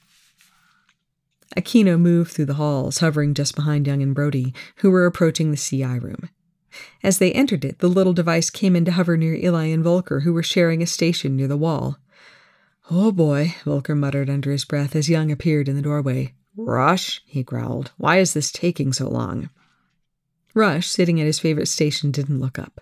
A 1.56 1.62
Kino 1.62 1.98
moved 1.98 2.32
through 2.32 2.46
the 2.46 2.54
halls, 2.56 3.00
hovering 3.00 3.34
just 3.34 3.56
behind 3.56 3.88
Young 3.88 4.02
and 4.02 4.16
Brody, 4.16 4.54
who 4.78 4.92
were 4.92 5.06
approaching 5.06 5.52
the 5.52 5.58
CI 5.58 6.00
room. 6.00 6.30
As 7.04 7.18
they 7.18 7.34
entered 7.34 7.66
it, 7.66 7.80
the 7.80 7.90
little 7.90 8.14
device 8.14 8.50
came 8.50 8.76
in 8.76 8.86
to 8.86 8.92
hover 8.92 9.18
near 9.18 9.36
Eli 9.36 9.66
and 9.66 9.84
Volker, 9.84 10.22
who 10.22 10.34
were 10.34 10.44
sharing 10.44 10.82
a 10.82 10.88
station 10.88 11.36
near 11.36 11.48
the 11.48 11.58
wall. 11.58 11.98
Oh 12.90 13.12
boy, 13.12 13.56
Volker 13.66 13.96
muttered 13.96 14.30
under 14.30 14.52
his 14.52 14.66
breath 14.66 14.96
as 14.96 15.10
Young 15.10 15.32
appeared 15.32 15.68
in 15.68 15.76
the 15.76 15.82
doorway. 15.82 16.34
Rush, 16.56 17.22
he 17.26 17.44
growled. 17.44 17.92
Why 17.98 18.18
is 18.18 18.34
this 18.34 18.52
taking 18.52 18.94
so 18.94 19.10
long? 19.10 19.50
Rush, 20.54 20.88
sitting 20.88 21.20
at 21.20 21.26
his 21.26 21.40
favorite 21.40 21.68
station, 21.68 22.12
didn't 22.12 22.40
look 22.40 22.60
up. 22.60 22.82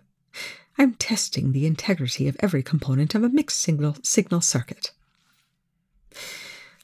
I'm 0.77 0.93
testing 0.93 1.51
the 1.51 1.65
integrity 1.65 2.27
of 2.27 2.37
every 2.39 2.63
component 2.63 3.13
of 3.13 3.23
a 3.23 3.29
mixed 3.29 3.59
signal, 3.59 3.97
signal 4.01 4.41
circuit. 4.41 4.91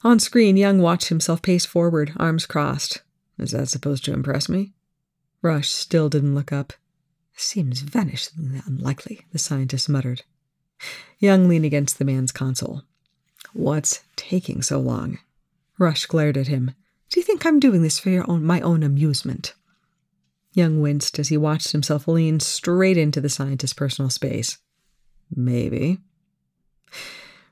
On 0.06 0.20
screen, 0.20 0.56
Young 0.56 0.84
watched 0.84 1.10
himself 1.10 1.42
pace 1.42 1.66
forward, 1.66 2.14
arms 2.18 2.46
crossed. 2.46 3.02
Is 3.40 3.54
that 3.54 3.70
supposed 3.70 4.06
to 4.06 4.14
impress 4.14 4.48
me? 4.48 4.72
Rush 5.42 5.72
still 5.72 6.10
didn't 6.10 6.36
look 6.36 6.54
up. 6.54 6.74
Seems 7.36 7.82
vanishingly 7.82 8.62
unlikely, 8.68 9.26
the 9.32 9.40
scientist 9.40 9.90
muttered. 9.90 10.22
Young 11.18 11.48
leaned 11.48 11.66
against 11.66 11.98
the 11.98 12.06
man's 12.06 12.32
console. 12.32 12.84
What's 13.54 14.04
taking 14.16 14.62
so 14.62 14.80
long? 14.80 15.18
Rush 15.80 16.06
glared 16.06 16.38
at 16.38 16.50
him. 16.50 16.76
Do 17.10 17.20
you 17.20 17.24
think 17.24 17.44
I'm 17.44 17.60
doing 17.60 17.82
this 17.82 17.98
for 17.98 18.12
your 18.12 18.30
own, 18.30 18.46
my 18.46 18.62
own 18.62 18.84
amusement? 18.84 19.56
Young 20.54 20.82
winced 20.82 21.18
as 21.18 21.30
he 21.30 21.38
watched 21.38 21.72
himself 21.72 22.08
lean 22.08 22.40
straight 22.40 23.00
into 23.00 23.22
the 23.22 23.28
scientist's 23.28 23.74
personal 23.74 24.12
space. 24.12 24.60
Maybe. 25.36 25.98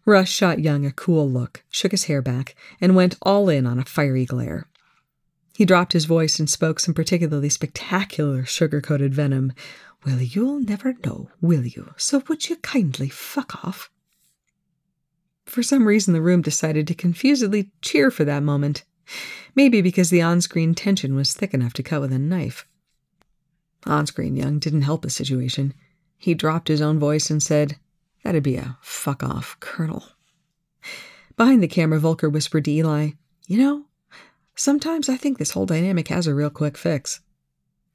Rush 0.06 0.32
shot 0.32 0.60
Young 0.60 0.86
a 0.86 0.92
cool 0.92 1.30
look, 1.30 1.64
shook 1.70 1.92
his 1.92 2.06
hair 2.06 2.22
back, 2.22 2.56
and 2.82 2.96
went 2.96 3.18
all 3.22 3.48
in 3.48 3.66
on 3.66 3.80
a 3.80 3.86
fiery 3.86 4.26
glare. 4.26 4.68
He 5.56 5.66
dropped 5.66 5.94
his 5.94 6.06
voice 6.06 6.40
and 6.40 6.50
spoke 6.50 6.80
some 6.80 6.94
particularly 6.94 7.50
spectacular 7.50 8.44
sugar 8.44 8.82
coated 8.82 9.14
venom. 9.14 9.54
Well, 10.06 10.22
you'll 10.22 10.60
never 10.60 10.96
know, 11.06 11.30
will 11.42 11.66
you? 11.66 11.94
So 11.96 12.24
would 12.28 12.50
you 12.50 12.58
kindly 12.58 13.08
fuck 13.08 13.64
off? 13.64 13.90
For 15.46 15.64
some 15.64 15.88
reason, 15.88 16.14
the 16.14 16.22
room 16.22 16.42
decided 16.42 16.88
to 16.88 16.96
confusedly 16.96 17.72
cheer 17.82 18.10
for 18.10 18.26
that 18.26 18.44
moment. 18.44 18.84
Maybe 19.56 19.82
because 19.82 20.10
the 20.10 20.22
on 20.22 20.42
screen 20.42 20.74
tension 20.74 21.16
was 21.16 21.34
thick 21.34 21.54
enough 21.54 21.74
to 21.74 21.84
cut 21.84 22.02
with 22.02 22.12
a 22.12 22.20
knife. 22.20 22.66
On 23.86 24.06
screen, 24.08 24.36
Young 24.36 24.60
didn't 24.60 24.82
help 24.84 25.02
the 25.02 25.10
situation. 25.10 25.74
He 26.18 26.34
dropped 26.34 26.70
his 26.70 26.82
own 26.82 27.00
voice 27.00 27.30
and 27.30 27.44
said, 27.44 27.78
That'd 28.24 28.44
be 28.44 28.56
a 28.56 28.78
fuck 28.82 29.24
off, 29.24 29.58
Colonel. 29.60 30.04
Behind 31.36 31.62
the 31.62 31.68
camera, 31.68 32.00
Volker 32.00 32.30
whispered 32.30 32.66
to 32.66 32.72
Eli, 32.72 33.12
You 33.48 33.58
know, 33.58 33.86
sometimes 34.56 35.10
I 35.10 35.18
think 35.18 35.38
this 35.38 35.52
whole 35.52 35.66
dynamic 35.66 36.08
has 36.08 36.28
a 36.28 36.36
real 36.36 36.50
quick 36.50 36.78
fix. 36.78 37.20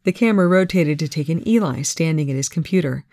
The 0.05 0.13
camera 0.13 0.47
rotated 0.47 0.99
to 0.99 1.09
take 1.09 1.29
in 1.29 1.47
Eli 1.47 1.83
standing 1.83 2.31
at 2.31 2.37
his 2.37 2.49
computer. 2.49 3.05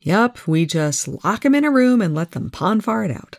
Yup, 0.00 0.46
we 0.46 0.66
just 0.66 1.08
lock 1.08 1.44
'em 1.44 1.54
in 1.54 1.64
a 1.64 1.70
room 1.70 2.02
and 2.02 2.14
let 2.14 2.32
them 2.32 2.50
pon 2.50 2.80
farr 2.80 3.04
it 3.04 3.10
out. 3.10 3.38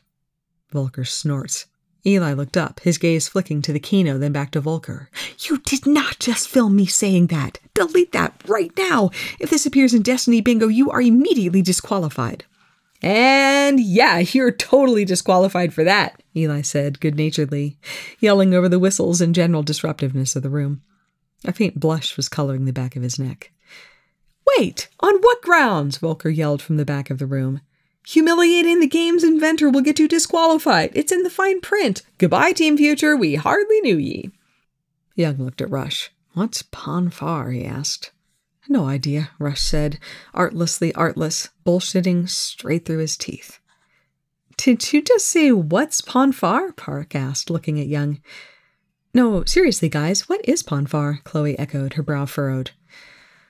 Volker 0.71 1.05
snorts. 1.05 1.65
Eli 2.05 2.33
looked 2.33 2.57
up, 2.57 2.79
his 2.81 2.97
gaze 2.97 3.27
flicking 3.27 3.61
to 3.63 3.73
the 3.73 3.79
Kino, 3.79 4.17
then 4.17 4.31
back 4.31 4.51
to 4.51 4.61
Volker. 4.61 5.09
You 5.39 5.57
did 5.57 5.85
not 5.87 6.19
just 6.19 6.47
film 6.47 6.75
me 6.75 6.85
saying 6.85 7.27
that. 7.27 7.59
Delete 7.73 8.11
that 8.11 8.41
right 8.47 8.71
now. 8.77 9.09
If 9.39 9.49
this 9.49 9.65
appears 9.65 9.93
in 9.93 10.01
Destiny 10.03 10.41
Bingo, 10.41 10.67
you 10.67 10.91
are 10.91 11.01
immediately 11.01 11.61
disqualified. 11.61 12.45
And 13.01 13.79
yeah, 13.79 14.19
you're 14.19 14.51
totally 14.51 15.05
disqualified 15.05 15.73
for 15.73 15.83
that, 15.83 16.21
Eli 16.35 16.61
said 16.61 16.99
good 16.99 17.15
naturedly, 17.15 17.77
yelling 18.19 18.53
over 18.53 18.69
the 18.69 18.79
whistles 18.79 19.21
and 19.21 19.35
general 19.35 19.63
disruptiveness 19.63 20.35
of 20.35 20.43
the 20.43 20.49
room. 20.49 20.81
A 21.43 21.53
faint 21.53 21.79
blush 21.79 22.17
was 22.17 22.29
coloring 22.29 22.65
the 22.65 22.73
back 22.73 22.95
of 22.95 23.03
his 23.03 23.19
neck. 23.19 23.51
Wait, 24.57 24.87
on 24.99 25.17
what 25.21 25.41
grounds? 25.41 25.97
Volker 25.97 26.29
yelled 26.29 26.61
from 26.61 26.77
the 26.77 26.85
back 26.85 27.09
of 27.09 27.19
the 27.19 27.25
room. 27.25 27.61
Humiliating 28.07 28.79
the 28.79 28.87
game's 28.87 29.23
inventor 29.23 29.69
will 29.69 29.81
get 29.81 29.99
you 29.99 30.07
disqualified. 30.07 30.91
It's 30.93 31.11
in 31.11 31.23
the 31.23 31.29
fine 31.29 31.59
print. 31.61 32.03
Goodbye, 32.19 32.51
Team 32.51 32.77
Future. 32.77 33.15
We 33.15 33.35
hardly 33.35 33.81
knew 33.81 33.97
ye. 33.97 34.31
Young 35.15 35.37
looked 35.37 35.61
at 35.61 35.71
Rush. 35.71 36.11
What's 36.33 36.61
Pon 36.61 37.09
farr? 37.09 37.51
he 37.51 37.65
asked. 37.65 38.11
No 38.67 38.87
idea, 38.87 39.29
Rush 39.39 39.61
said, 39.61 39.99
artlessly 40.33 40.93
artless, 40.93 41.49
bullshitting 41.65 42.29
straight 42.29 42.85
through 42.85 42.99
his 42.99 43.17
teeth. 43.17 43.59
Did 44.57 44.93
you 44.93 45.01
just 45.01 45.27
say, 45.27 45.51
What's 45.51 46.01
Pon 46.01 46.31
farr? 46.31 46.71
Park 46.71 47.15
asked, 47.15 47.49
looking 47.49 47.79
at 47.79 47.87
Young. 47.87 48.21
No, 49.13 49.43
seriously, 49.43 49.89
guys, 49.89 50.27
what 50.27 50.41
is 50.47 50.63
Pon 50.63 50.85
farr? 50.85 51.19
Chloe 51.23 51.57
echoed, 51.59 51.93
her 51.93 52.03
brow 52.03 52.25
furrowed. 52.25 52.71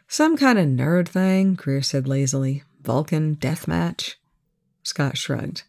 Some 0.07 0.38
kind 0.38 0.60
of 0.60 0.67
nerd 0.67 1.07
thing, 1.07 1.55
Greer 1.55 1.81
said 1.81 2.07
lazily. 2.07 2.63
Vulcan 2.81 3.36
deathmatch. 3.38 4.15
Scott 4.84 5.17
shrugged. 5.17 5.63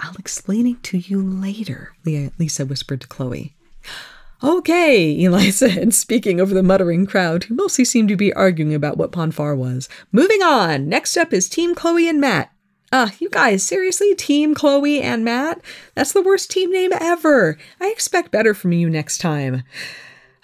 I'll 0.00 0.16
explain 0.18 0.66
it 0.66 0.82
to 0.84 0.98
you 0.98 1.20
later, 1.20 1.92
Lisa 2.04 2.64
whispered 2.64 3.02
to 3.02 3.06
Chloe. 3.06 3.56
Okay, 4.42 5.10
Eli 5.18 5.50
said, 5.50 5.92
speaking 5.94 6.40
over 6.40 6.54
the 6.54 6.62
muttering 6.62 7.06
crowd, 7.06 7.44
who 7.44 7.54
mostly 7.54 7.84
seemed 7.84 8.08
to 8.08 8.16
be 8.16 8.32
arguing 8.32 8.74
about 8.74 8.96
what 8.96 9.12
Pon 9.12 9.30
farr 9.32 9.56
was. 9.56 9.88
Moving 10.12 10.42
on. 10.42 10.88
Next 10.88 11.16
up 11.16 11.32
is 11.32 11.48
Team 11.48 11.74
Chloe 11.74 12.08
and 12.08 12.20
Matt. 12.20 12.52
Ah, 12.90 13.08
uh, 13.08 13.10
you 13.18 13.28
guys, 13.28 13.62
seriously? 13.62 14.14
Team 14.14 14.54
Chloe 14.54 15.02
and 15.02 15.24
Matt? 15.24 15.60
That's 15.94 16.12
the 16.12 16.22
worst 16.22 16.50
team 16.50 16.72
name 16.72 16.90
ever. 16.98 17.58
I 17.80 17.88
expect 17.88 18.30
better 18.30 18.54
from 18.54 18.72
you 18.72 18.88
next 18.88 19.18
time. 19.18 19.62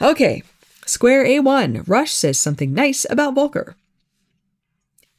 Okay, 0.03 0.43
Square 0.87 1.25
A1. 1.27 1.89
Rush 1.89 2.13
says 2.13 2.39
something 2.39 2.75
nice 2.75 3.07
about 3.09 3.35
Volker. 3.35 3.77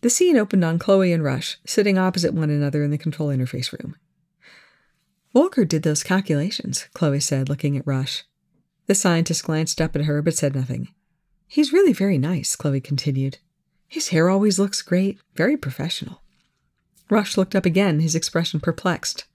The 0.01 0.09
scene 0.11 0.37
opened 0.37 0.63
on 0.63 0.77
Chloe 0.77 1.11
and 1.11 1.23
Rush, 1.23 1.57
sitting 1.65 1.97
opposite 1.97 2.33
one 2.33 2.51
another 2.51 2.83
in 2.83 2.91
the 2.91 2.97
control 2.97 3.29
interface 3.29 3.71
room. 3.71 3.95
Volker 5.33 5.65
did 5.65 5.81
those 5.81 6.03
calculations, 6.03 6.87
Chloe 6.93 7.19
said, 7.19 7.49
looking 7.49 7.75
at 7.75 7.87
Rush. 7.87 8.23
The 8.87 8.95
scientist 8.95 9.43
glanced 9.43 9.81
up 9.81 9.95
at 9.95 10.05
her 10.05 10.21
but 10.21 10.35
said 10.35 10.55
nothing. 10.55 10.89
He's 11.47 11.73
really 11.73 11.93
very 11.93 12.17
nice, 12.17 12.55
Chloe 12.55 12.81
continued. 12.81 13.37
His 13.87 14.09
hair 14.09 14.29
always 14.29 14.59
looks 14.59 14.81
great, 14.81 15.19
very 15.35 15.57
professional. 15.57 16.21
Rush 17.09 17.37
looked 17.37 17.55
up 17.55 17.65
again, 17.65 17.99
his 17.99 18.15
expression 18.15 18.59
perplexed. 18.59 19.25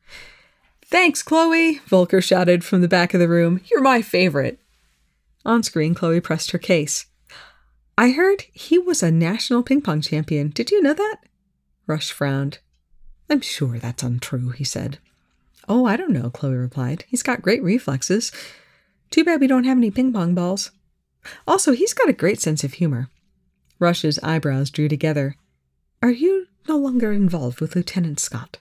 Thanks, 0.85 1.23
Chloe, 1.23 1.79
Volker 1.87 2.21
shouted 2.21 2.65
from 2.65 2.81
the 2.81 2.89
back 2.89 3.15
of 3.15 3.21
the 3.21 3.29
room. 3.29 3.61
You're 3.71 3.81
my 3.81 4.03
favorite. 4.03 4.61
On 5.45 5.63
screen, 5.63 5.95
Chloe 5.95 6.21
pressed 6.21 6.51
her 6.51 6.59
case. 6.59 7.07
I 7.97 8.11
heard 8.11 8.45
he 8.53 8.79
was 8.79 9.03
a 9.03 9.11
national 9.11 9.63
ping 9.63 9.83
pong 9.83 10.01
champion. 10.01 10.51
Did 10.51 10.71
you 10.71 10.83
know 10.83 10.95
that? 10.95 11.19
Rush 11.87 12.11
frowned. 12.11 12.59
I'm 13.29 13.41
sure 13.41 13.79
that's 13.79 14.03
untrue, 14.03 14.51
he 14.51 14.65
said. 14.65 14.99
Oh, 15.69 15.87
I 15.87 15.97
don't 15.97 16.11
know, 16.11 16.31
Chloe 16.31 16.57
replied. 16.57 17.05
He's 17.07 17.23
got 17.23 17.43
great 17.43 17.63
reflexes. 17.63 18.33
Too 19.11 19.25
bad 19.25 19.41
we 19.41 19.47
don't 19.47 19.65
have 19.65 19.79
any 19.79 19.91
ping 19.91 20.13
pong 20.13 20.35
balls. 20.35 20.71
Also, 21.47 21.73
he's 21.73 21.95
got 21.95 22.09
a 22.09 22.15
great 22.15 22.41
sense 22.41 22.65
of 22.65 22.75
humor. 22.75 23.09
Rush's 23.79 24.19
eyebrows 24.23 24.71
drew 24.71 24.89
together. 24.89 25.37
Are 26.03 26.11
you 26.11 26.47
no 26.69 26.77
longer 26.77 27.13
involved 27.13 27.61
with 27.61 27.75
Lieutenant 27.75 28.21
Scott? 28.21 28.59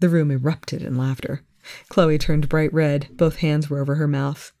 The 0.00 0.08
room 0.08 0.30
erupted 0.30 0.82
in 0.82 0.96
laughter. 0.96 1.42
Chloe 1.88 2.18
turned 2.18 2.48
bright 2.48 2.72
red. 2.72 3.08
Both 3.10 3.36
hands 3.36 3.68
were 3.68 3.80
over 3.80 3.96
her 3.96 4.08
mouth. 4.08 4.52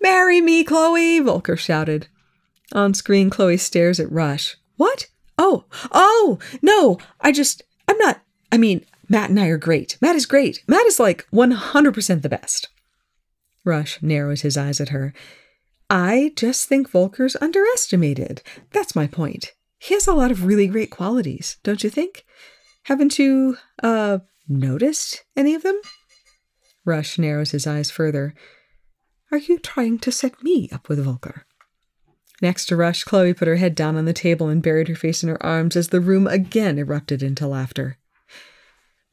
Marry 0.00 0.40
me, 0.40 0.64
Chloe! 0.64 1.20
Volker 1.20 1.56
shouted. 1.56 2.08
On 2.72 2.94
screen, 2.94 3.30
Chloe 3.30 3.56
stares 3.56 4.00
at 4.00 4.10
Rush. 4.10 4.56
What? 4.76 5.06
Oh, 5.38 5.64
oh, 5.92 6.38
no, 6.62 6.98
I 7.20 7.30
just, 7.30 7.62
I'm 7.88 7.98
not, 7.98 8.22
I 8.50 8.56
mean, 8.56 8.84
Matt 9.08 9.30
and 9.30 9.38
I 9.38 9.48
are 9.48 9.58
great. 9.58 9.98
Matt 10.00 10.16
is 10.16 10.26
great. 10.26 10.62
Matt 10.66 10.86
is 10.86 10.98
like 10.98 11.26
100% 11.30 12.22
the 12.22 12.28
best. 12.28 12.68
Rush 13.66 14.00
narrows 14.00 14.40
his 14.40 14.56
eyes 14.56 14.80
at 14.80 14.90
her. 14.90 15.12
I 15.90 16.32
just 16.36 16.68
think 16.68 16.90
Volker's 16.90 17.36
underestimated. 17.40 18.42
That's 18.72 18.96
my 18.96 19.06
point. 19.06 19.52
He 19.78 19.92
has 19.94 20.06
a 20.06 20.14
lot 20.14 20.30
of 20.30 20.46
really 20.46 20.68
great 20.68 20.90
qualities, 20.90 21.58
don't 21.62 21.84
you 21.84 21.90
think? 21.90 22.24
Haven't 22.84 23.18
you, 23.18 23.58
uh, 23.82 24.20
noticed 24.48 25.24
any 25.36 25.54
of 25.54 25.62
them? 25.62 25.78
Rush 26.84 27.18
narrows 27.18 27.50
his 27.50 27.66
eyes 27.66 27.90
further. 27.90 28.34
Are 29.32 29.38
you 29.38 29.58
trying 29.58 29.98
to 29.98 30.12
set 30.12 30.42
me 30.42 30.68
up 30.72 30.88
with 30.88 31.04
Volker? 31.04 31.44
Next 32.40 32.66
to 32.66 32.76
Rush, 32.76 33.02
Chloe 33.02 33.34
put 33.34 33.48
her 33.48 33.56
head 33.56 33.74
down 33.74 33.96
on 33.96 34.04
the 34.04 34.12
table 34.12 34.48
and 34.48 34.62
buried 34.62 34.88
her 34.88 34.94
face 34.94 35.22
in 35.22 35.28
her 35.28 35.44
arms 35.44 35.74
as 35.74 35.88
the 35.88 36.00
room 36.00 36.26
again 36.26 36.78
erupted 36.78 37.22
into 37.22 37.48
laughter. 37.48 37.98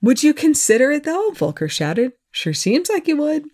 Would 0.01 0.21
you 0.21 0.33
consider 0.33 0.91
it, 0.91 1.03
though? 1.03 1.31
Volker 1.31 1.69
shouted. 1.69 2.13
Sure 2.31 2.53
seems 2.53 2.89
like 2.89 3.07
you 3.07 3.17
would. 3.17 3.45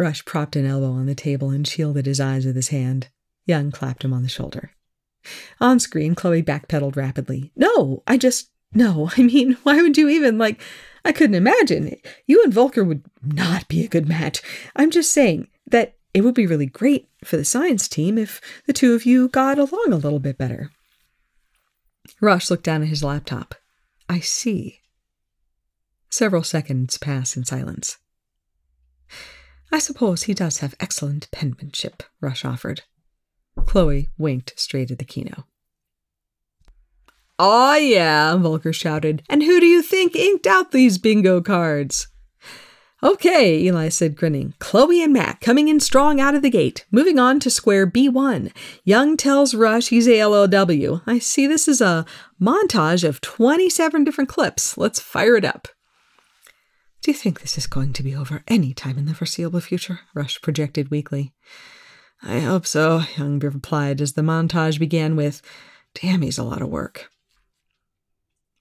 Rush 0.00 0.24
propped 0.24 0.56
an 0.56 0.64
elbow 0.64 0.92
on 0.92 1.04
the 1.04 1.14
table 1.14 1.50
and 1.50 1.68
shielded 1.68 2.06
his 2.06 2.20
eyes 2.20 2.46
with 2.46 2.56
his 2.56 2.68
hand. 2.68 3.08
Young 3.44 3.70
clapped 3.70 4.02
him 4.02 4.14
on 4.14 4.22
the 4.22 4.30
shoulder. 4.30 4.70
On 5.60 5.78
screen, 5.78 6.14
Chloe 6.14 6.42
backpedaled 6.42 6.96
rapidly. 6.96 7.52
No, 7.54 8.02
I 8.06 8.16
just. 8.16 8.48
No, 8.72 9.10
I 9.18 9.22
mean, 9.22 9.58
why 9.62 9.82
would 9.82 9.98
you 9.98 10.08
even, 10.08 10.38
like. 10.38 10.58
I 11.04 11.12
couldn't 11.12 11.34
imagine. 11.34 11.94
You 12.26 12.42
and 12.42 12.52
Volker 12.52 12.82
would 12.82 13.04
not 13.22 13.68
be 13.68 13.84
a 13.84 13.88
good 13.88 14.08
match. 14.08 14.40
I'm 14.74 14.90
just 14.90 15.12
saying 15.12 15.48
that 15.66 15.96
it 16.14 16.22
would 16.22 16.34
be 16.34 16.46
really 16.46 16.66
great 16.66 17.10
for 17.22 17.36
the 17.36 17.44
science 17.44 17.86
team 17.86 18.16
if 18.16 18.40
the 18.66 18.72
two 18.72 18.94
of 18.94 19.04
you 19.04 19.28
got 19.28 19.58
along 19.58 19.92
a 19.92 19.96
little 19.96 20.18
bit 20.18 20.38
better. 20.38 20.70
Rush 22.22 22.50
looked 22.50 22.64
down 22.64 22.80
at 22.82 22.88
his 22.88 23.04
laptop. 23.04 23.54
I 24.08 24.20
see. 24.20 24.80
Several 26.08 26.42
seconds 26.42 26.96
pass 26.96 27.36
in 27.36 27.44
silence. 27.44 27.98
I 29.72 29.78
suppose 29.78 30.24
he 30.24 30.34
does 30.34 30.58
have 30.58 30.74
excellent 30.80 31.30
penmanship, 31.30 32.02
Rush 32.20 32.44
offered. 32.44 32.82
Chloe 33.66 34.08
winked 34.18 34.52
straight 34.56 34.90
at 34.90 34.98
the 34.98 35.04
Kino. 35.04 35.44
Aw, 37.38 37.72
ah, 37.72 37.76
yeah, 37.76 38.36
Volker 38.36 38.72
shouted. 38.72 39.22
And 39.28 39.42
who 39.42 39.60
do 39.60 39.66
you 39.66 39.80
think 39.80 40.14
inked 40.14 40.46
out 40.46 40.72
these 40.72 40.98
bingo 40.98 41.40
cards? 41.40 42.08
Okay, 43.02 43.58
Eli 43.60 43.88
said, 43.88 44.14
grinning. 44.14 44.52
Chloe 44.58 45.02
and 45.02 45.14
Matt 45.14 45.40
coming 45.40 45.68
in 45.68 45.80
strong 45.80 46.20
out 46.20 46.34
of 46.34 46.42
the 46.42 46.50
gate. 46.50 46.84
Moving 46.90 47.18
on 47.18 47.40
to 47.40 47.48
square 47.48 47.86
B1. 47.86 48.52
Young 48.84 49.16
tells 49.16 49.54
Rush 49.54 49.88
he's 49.88 50.06
a 50.06 50.18
LLW. 50.18 51.00
I 51.06 51.18
see 51.18 51.46
this 51.46 51.66
is 51.66 51.80
a 51.80 52.04
montage 52.38 53.08
of 53.08 53.22
27 53.22 54.04
different 54.04 54.28
clips. 54.28 54.76
Let's 54.76 55.00
fire 55.00 55.36
it 55.36 55.46
up. 55.46 55.68
Do 57.02 57.10
you 57.10 57.16
think 57.16 57.40
this 57.40 57.56
is 57.56 57.66
going 57.66 57.94
to 57.94 58.02
be 58.02 58.14
over 58.14 58.42
any 58.46 58.74
time 58.74 58.98
in 58.98 59.06
the 59.06 59.14
foreseeable 59.14 59.60
future? 59.60 60.00
Rush 60.12 60.40
projected 60.42 60.90
weakly. 60.90 61.32
I 62.22 62.40
hope 62.40 62.66
so, 62.66 63.02
Young 63.16 63.38
replied 63.38 64.02
as 64.02 64.12
the 64.12 64.22
montage 64.22 64.78
began 64.78 65.16
with, 65.16 65.40
Damn, 65.94 66.20
he's 66.20 66.36
a 66.36 66.44
lot 66.44 66.60
of 66.60 66.68
work. 66.68 67.10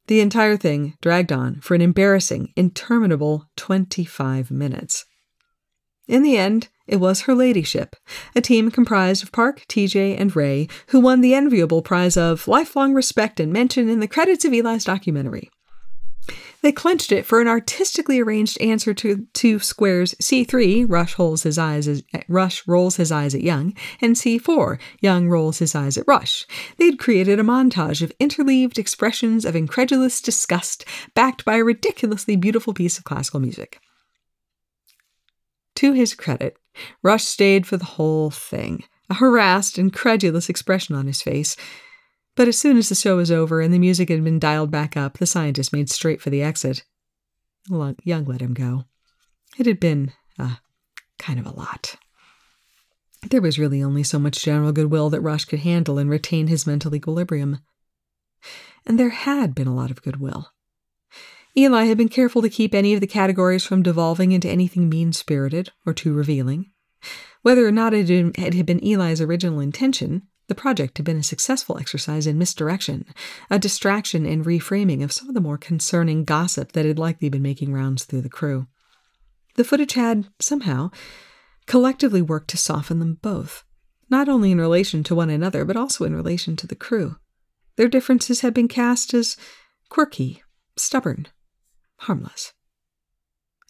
The 0.08 0.22
entire 0.22 0.56
thing 0.56 0.96
dragged 1.02 1.34
on 1.34 1.60
for 1.60 1.76
an 1.76 1.82
embarrassing, 1.82 2.54
interminable 2.56 3.50
25 3.58 4.50
minutes. 4.50 5.06
In 6.08 6.24
the 6.24 6.38
end, 6.38 6.70
it 6.88 6.96
was 6.96 7.22
her 7.22 7.36
ladyship, 7.36 7.96
a 8.36 8.42
team 8.42 8.72
comprised 8.72 9.22
of 9.22 9.32
Park, 9.32 9.66
TJ, 9.68 10.20
and 10.20 10.36
Wray, 10.36 10.68
who 10.88 11.00
won 11.00 11.22
the 11.22 11.36
enviable 11.36 11.84
prize 11.84 12.18
of 12.18 12.48
lifelong 12.48 12.94
respect 12.94 13.40
and 13.40 13.54
mention 13.54 13.90
in 13.90 14.00
the 14.00 14.08
credits 14.08 14.46
of 14.46 14.54
Eli's 14.54 14.86
documentary. 14.86 15.52
They 16.62 16.74
clenched 16.74 17.14
it 17.14 17.26
for 17.26 17.40
an 17.40 17.48
artistically 17.48 18.20
arranged 18.20 18.60
answer 18.60 18.94
to, 18.96 19.26
to 19.34 19.60
squares 19.60 20.14
C3, 20.22 20.86
Rush 20.90 21.18
rolls 21.18 21.44
his 21.44 21.58
eyes 21.58 21.88
as, 21.88 22.04
Rush 22.28 22.68
rolls 22.68 22.98
his 22.98 23.12
eyes 23.12 23.34
at 23.34 23.42
Young, 23.42 23.74
and 24.02 24.16
C4, 24.16 24.78
Young 25.00 25.30
rolls 25.30 25.60
his 25.60 25.74
eyes 25.74 25.98
at 25.98 26.08
Rush. 26.08 26.46
They'd 26.78 27.00
created 27.00 27.40
a 27.40 27.44
montage 27.44 28.02
of 28.02 28.12
interleaved 28.20 28.78
expressions 28.78 29.46
of 29.46 29.56
incredulous 29.56 30.22
disgust, 30.22 30.84
backed 31.16 31.46
by 31.46 31.58
a 31.58 31.64
ridiculously 31.64 32.36
beautiful 32.36 32.74
piece 32.74 32.98
of 32.98 33.06
classical 33.06 33.40
music. 33.40 33.80
To 35.76 35.94
his 35.94 36.14
credit, 36.14 36.58
Rush 37.02 37.24
stayed 37.24 37.66
for 37.66 37.78
the 37.78 37.86
whole 37.86 38.32
thing, 38.32 38.84
a 39.10 39.14
harassed, 39.14 39.80
incredulous 39.80 40.50
expression 40.50 40.94
on 40.94 41.08
his 41.08 41.22
face. 41.22 41.56
But 42.40 42.48
as 42.48 42.58
soon 42.58 42.78
as 42.78 42.88
the 42.88 42.96
show 42.96 43.18
was 43.18 43.32
over 43.32 43.60
and 43.60 43.74
the 43.74 43.80
music 43.80 44.08
had 44.08 44.24
been 44.24 44.40
dialed 44.40 44.72
back 44.72 44.96
up, 44.96 45.18
the 45.18 45.26
scientist 45.26 45.74
made 45.74 45.90
straight 45.90 46.22
for 46.22 46.30
the 46.30 46.42
exit. 46.42 46.86
Young 47.70 48.24
let 48.24 48.40
him 48.40 48.54
go. 48.54 48.86
It 49.58 49.66
had 49.66 49.78
been, 49.78 50.14
uh, 50.40 50.56
kind 51.18 51.38
of 51.38 51.46
a 51.46 51.52
lot. 51.52 51.98
There 53.30 53.42
was 53.42 53.60
really 53.60 53.84
only 53.84 54.04
so 54.04 54.20
much 54.20 54.42
general 54.42 54.72
goodwill 54.72 55.10
that 55.10 55.20
Rush 55.20 55.44
could 55.44 55.60
handle 55.60 55.98
and 55.98 56.10
retain 56.10 56.48
his 56.48 56.66
mental 56.66 56.96
equilibrium. 56.96 57.60
And 58.86 58.98
there 58.98 59.10
had 59.10 59.54
been 59.54 59.68
a 59.68 59.76
lot 59.76 59.92
of 59.92 60.02
goodwill. 60.02 60.54
Eli 61.58 61.88
had 61.88 61.98
been 61.98 62.08
careful 62.08 62.42
to 62.42 62.50
keep 62.50 62.74
any 62.74 62.94
of 62.94 63.02
the 63.02 63.06
categories 63.06 63.66
from 63.66 63.84
devolving 63.84 64.32
into 64.32 64.48
anything 64.48 64.88
mean 64.88 65.12
spirited 65.12 65.74
or 65.86 65.94
too 65.94 66.14
revealing. 66.14 66.72
Whether 67.42 67.68
or 67.68 67.72
not 67.74 67.94
it 67.94 68.38
had 68.38 68.66
been 68.66 68.80
Eli's 68.80 69.20
original 69.20 69.60
intention, 69.60 70.29
the 70.50 70.56
project 70.56 70.98
had 70.98 71.06
been 71.06 71.18
a 71.18 71.24
successful 71.24 71.78
exercise 71.78 72.28
in 72.28 72.38
misdirection, 72.38 73.06
a 73.50 73.58
distraction 73.58 74.26
and 74.26 74.44
reframing 74.44 75.04
of 75.04 75.14
some 75.14 75.30
of 75.30 75.36
the 75.36 75.42
more 75.42 75.58
concerning 75.58 76.26
gossip 76.26 76.74
that 76.74 76.86
had 76.86 77.00
likely 77.00 77.30
been 77.30 77.42
making 77.42 77.72
rounds 77.72 78.04
through 78.04 78.22
the 78.22 78.30
crew. 78.30 78.68
The 79.56 79.64
footage 79.64 79.94
had, 79.94 80.28
somehow, 80.40 80.90
collectively 81.68 82.22
worked 82.22 82.50
to 82.50 82.58
soften 82.58 83.00
them 83.00 83.20
both, 83.22 83.64
not 84.10 84.28
only 84.28 84.52
in 84.52 84.60
relation 84.60 85.04
to 85.04 85.16
one 85.16 85.30
another, 85.30 85.64
but 85.66 85.78
also 85.78 86.04
in 86.04 86.16
relation 86.16 86.56
to 86.58 86.68
the 86.68 86.76
crew. 86.76 87.18
Their 87.76 87.88
differences 87.88 88.42
had 88.42 88.54
been 88.54 88.68
cast 88.68 89.14
as 89.14 89.38
quirky, 89.90 90.44
stubborn, 90.76 91.28
harmless. 91.98 92.54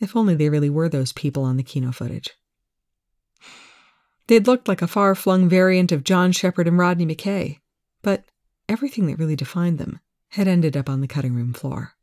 If 0.02 0.16
only 0.16 0.34
they 0.34 0.50
really 0.50 0.70
were 0.70 0.88
those 0.88 1.12
people 1.12 1.44
on 1.44 1.58
the 1.58 1.64
Kino 1.64 1.92
footage. 1.92 2.30
They'd 4.30 4.46
looked 4.46 4.68
like 4.68 4.84
a 4.84 4.88
far 4.88 5.16
flung 5.16 5.50
variant 5.50 5.92
of 5.92 6.04
John 6.04 6.32
Sheppard 6.32 6.68
and 6.68 6.78
Rodney 6.78 7.04
McKay, 7.04 7.62
but 8.04 8.26
everything 8.68 9.08
that 9.08 9.18
really 9.18 9.36
defined 9.36 9.80
them 9.80 10.02
had 10.30 10.48
ended 10.48 10.78
up 10.78 10.88
on 10.88 11.02
the 11.02 11.08
cutting 11.08 11.34
room 11.34 11.52
floor. 11.52 11.94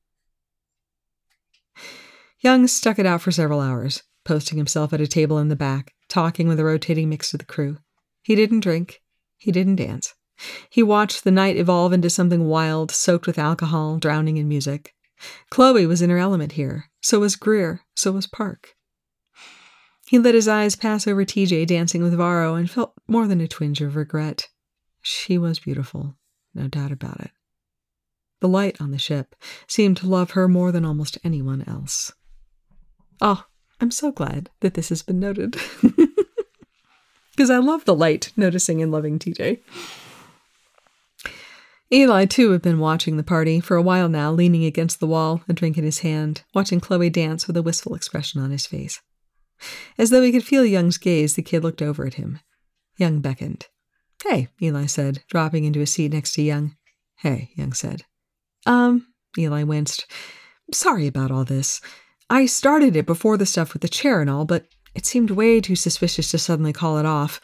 Young 2.40 2.66
stuck 2.66 2.98
it 2.98 3.06
out 3.06 3.20
for 3.20 3.30
several 3.30 3.60
hours, 3.60 4.02
posting 4.24 4.58
himself 4.58 4.92
at 4.92 5.00
a 5.00 5.06
table 5.06 5.38
in 5.38 5.50
the 5.50 5.54
back, 5.54 5.94
talking 6.08 6.48
with 6.48 6.58
a 6.58 6.64
rotating 6.64 7.08
mix 7.08 7.32
of 7.32 7.38
the 7.38 7.46
crew. 7.46 7.78
He 8.24 8.34
didn't 8.34 8.58
drink. 8.58 9.02
He 9.36 9.52
didn't 9.52 9.76
dance. 9.76 10.14
He 10.68 10.82
watched 10.82 11.22
the 11.22 11.30
night 11.30 11.56
evolve 11.56 11.92
into 11.92 12.10
something 12.10 12.48
wild, 12.48 12.90
soaked 12.90 13.28
with 13.28 13.38
alcohol, 13.38 13.98
drowning 13.98 14.36
in 14.36 14.48
music. 14.48 14.96
Chloe 15.48 15.86
was 15.86 16.02
in 16.02 16.10
her 16.10 16.18
element 16.18 16.52
here. 16.52 16.90
So 17.00 17.20
was 17.20 17.36
Greer. 17.36 17.82
So 17.94 18.10
was 18.10 18.26
Park. 18.26 18.75
He 20.06 20.18
let 20.18 20.34
his 20.34 20.48
eyes 20.48 20.76
pass 20.76 21.06
over 21.06 21.24
TJ 21.24 21.66
dancing 21.66 22.02
with 22.02 22.14
Varro 22.14 22.54
and 22.54 22.70
felt 22.70 22.94
more 23.08 23.26
than 23.26 23.40
a 23.40 23.48
twinge 23.48 23.80
of 23.80 23.96
regret. 23.96 24.48
She 25.02 25.36
was 25.38 25.58
beautiful, 25.58 26.16
no 26.54 26.68
doubt 26.68 26.92
about 26.92 27.20
it. 27.20 27.30
The 28.40 28.48
light 28.48 28.80
on 28.80 28.90
the 28.90 28.98
ship 28.98 29.34
seemed 29.66 29.96
to 29.98 30.08
love 30.08 30.32
her 30.32 30.46
more 30.46 30.70
than 30.70 30.84
almost 30.84 31.18
anyone 31.24 31.64
else. 31.66 32.12
Oh, 33.20 33.44
I'm 33.80 33.90
so 33.90 34.12
glad 34.12 34.50
that 34.60 34.74
this 34.74 34.90
has 34.90 35.02
been 35.02 35.18
noted. 35.18 35.56
Because 37.36 37.50
I 37.50 37.58
love 37.58 37.84
the 37.84 37.94
light 37.94 38.32
noticing 38.34 38.80
and 38.80 38.90
loving 38.90 39.18
TJ. 39.18 39.60
Eli, 41.92 42.24
too, 42.24 42.52
had 42.52 42.62
been 42.62 42.78
watching 42.78 43.18
the 43.18 43.22
party 43.22 43.60
for 43.60 43.76
a 43.76 43.82
while 43.82 44.08
now, 44.08 44.32
leaning 44.32 44.64
against 44.64 45.00
the 45.00 45.06
wall, 45.06 45.42
a 45.46 45.52
drink 45.52 45.76
in 45.76 45.84
his 45.84 45.98
hand, 45.98 46.42
watching 46.54 46.80
Chloe 46.80 47.10
dance 47.10 47.46
with 47.46 47.56
a 47.58 47.62
wistful 47.62 47.94
expression 47.94 48.40
on 48.40 48.50
his 48.50 48.66
face. 48.66 49.02
As 49.98 50.10
though 50.10 50.22
he 50.22 50.32
could 50.32 50.44
feel 50.44 50.64
Young's 50.64 50.98
gaze, 50.98 51.34
the 51.34 51.42
kid 51.42 51.62
looked 51.62 51.82
over 51.82 52.06
at 52.06 52.14
him. 52.14 52.40
Young 52.96 53.20
beckoned. 53.20 53.66
Hey, 54.24 54.48
Eli 54.60 54.86
said, 54.86 55.22
dropping 55.28 55.64
into 55.64 55.80
a 55.80 55.86
seat 55.86 56.12
next 56.12 56.32
to 56.32 56.42
Young. 56.42 56.76
Hey, 57.16 57.50
Young 57.54 57.72
said. 57.72 58.04
Um, 58.64 59.06
Eli 59.38 59.62
winced. 59.62 60.06
Sorry 60.72 61.06
about 61.06 61.30
all 61.30 61.44
this. 61.44 61.80
I 62.28 62.46
started 62.46 62.96
it 62.96 63.06
before 63.06 63.36
the 63.36 63.46
stuff 63.46 63.72
with 63.72 63.82
the 63.82 63.88
chair 63.88 64.20
and 64.20 64.28
all, 64.28 64.44
but 64.44 64.66
it 64.94 65.06
seemed 65.06 65.30
way 65.30 65.60
too 65.60 65.76
suspicious 65.76 66.30
to 66.30 66.38
suddenly 66.38 66.72
call 66.72 66.98
it 66.98 67.06
off. 67.06 67.40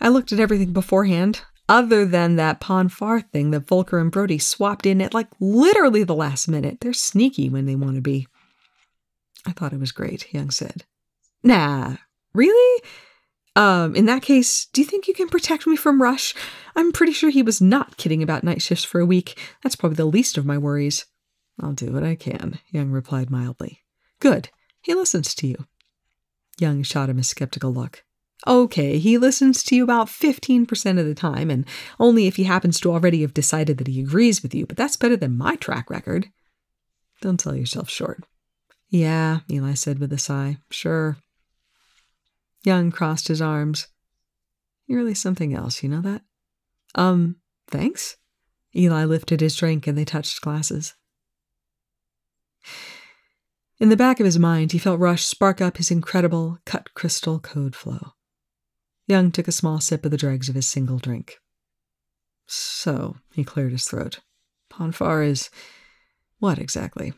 I 0.00 0.08
looked 0.08 0.32
at 0.32 0.40
everything 0.40 0.72
beforehand 0.72 1.42
other 1.68 2.04
than 2.04 2.36
that 2.36 2.60
Pon 2.60 2.88
farr 2.88 3.20
thing 3.20 3.50
that 3.50 3.66
Volker 3.66 3.98
and 3.98 4.10
Brody 4.10 4.38
swapped 4.38 4.86
in 4.86 5.00
at 5.02 5.14
like 5.14 5.28
literally 5.38 6.02
the 6.02 6.14
last 6.14 6.48
minute. 6.48 6.78
They're 6.80 6.92
sneaky 6.92 7.48
when 7.48 7.66
they 7.66 7.74
want 7.74 7.96
to 7.96 8.00
be. 8.00 8.26
I 9.46 9.52
thought 9.52 9.72
it 9.72 9.80
was 9.80 9.92
great, 9.92 10.32
Young 10.32 10.50
said. 10.50 10.84
Nah, 11.42 11.96
really? 12.34 12.82
Um, 13.56 13.96
in 13.96 14.06
that 14.06 14.22
case, 14.22 14.66
do 14.66 14.80
you 14.80 14.86
think 14.86 15.08
you 15.08 15.14
can 15.14 15.28
protect 15.28 15.66
me 15.66 15.76
from 15.76 16.00
Rush? 16.00 16.34
I'm 16.76 16.92
pretty 16.92 17.12
sure 17.12 17.30
he 17.30 17.42
was 17.42 17.60
not 17.60 17.96
kidding 17.96 18.22
about 18.22 18.44
night 18.44 18.62
shifts 18.62 18.84
for 18.84 19.00
a 19.00 19.06
week. 19.06 19.38
That's 19.62 19.74
probably 19.74 19.96
the 19.96 20.04
least 20.04 20.38
of 20.38 20.46
my 20.46 20.56
worries. 20.58 21.06
I'll 21.60 21.72
do 21.72 21.92
what 21.92 22.04
I 22.04 22.14
can, 22.14 22.60
Young 22.70 22.90
replied 22.90 23.30
mildly. 23.30 23.80
Good. 24.20 24.50
He 24.80 24.94
listens 24.94 25.34
to 25.34 25.46
you. 25.48 25.66
Young 26.58 26.82
shot 26.82 27.10
him 27.10 27.18
a 27.18 27.24
skeptical 27.24 27.72
look. 27.72 28.04
Okay, 28.46 28.98
he 28.98 29.18
listens 29.18 29.64
to 29.64 29.74
you 29.74 29.82
about 29.82 30.06
15% 30.06 31.00
of 31.00 31.06
the 31.06 31.14
time, 31.14 31.50
and 31.50 31.66
only 31.98 32.28
if 32.28 32.36
he 32.36 32.44
happens 32.44 32.78
to 32.80 32.92
already 32.92 33.22
have 33.22 33.34
decided 33.34 33.78
that 33.78 33.88
he 33.88 34.00
agrees 34.00 34.42
with 34.42 34.54
you, 34.54 34.66
but 34.66 34.76
that's 34.76 34.96
better 34.96 35.16
than 35.16 35.36
my 35.36 35.56
track 35.56 35.90
record. 35.90 36.28
Don't 37.20 37.40
sell 37.40 37.56
yourself 37.56 37.90
short. 37.90 38.22
Yeah, 38.88 39.40
Eli 39.50 39.74
said 39.74 39.98
with 39.98 40.12
a 40.12 40.18
sigh. 40.18 40.58
Sure. 40.70 41.16
Young 42.64 42.90
crossed 42.90 43.28
his 43.28 43.40
arms. 43.40 43.88
You're 44.86 44.98
really 44.98 45.14
something 45.14 45.54
else, 45.54 45.82
you 45.82 45.88
know 45.88 46.00
that? 46.00 46.22
Um, 46.94 47.36
thanks? 47.68 48.16
Eli 48.74 49.04
lifted 49.04 49.40
his 49.40 49.56
drink 49.56 49.86
and 49.86 49.96
they 49.96 50.04
touched 50.04 50.40
glasses. 50.40 50.94
In 53.80 53.90
the 53.90 53.96
back 53.96 54.18
of 54.18 54.26
his 54.26 54.38
mind, 54.38 54.72
he 54.72 54.78
felt 54.78 54.98
Rush 54.98 55.24
spark 55.24 55.60
up 55.60 55.76
his 55.76 55.90
incredible 55.90 56.58
cut 56.64 56.92
crystal 56.94 57.38
code 57.38 57.76
flow. 57.76 58.14
Young 59.06 59.30
took 59.30 59.48
a 59.48 59.52
small 59.52 59.80
sip 59.80 60.04
of 60.04 60.10
the 60.10 60.16
dregs 60.16 60.48
of 60.48 60.54
his 60.54 60.66
single 60.66 60.98
drink. 60.98 61.38
So, 62.46 63.16
he 63.32 63.44
cleared 63.44 63.72
his 63.72 63.86
throat. 63.86 64.20
Pon 64.68 64.92
farr 64.92 65.22
is. 65.22 65.50
what 66.38 66.58
exactly? 66.58 67.12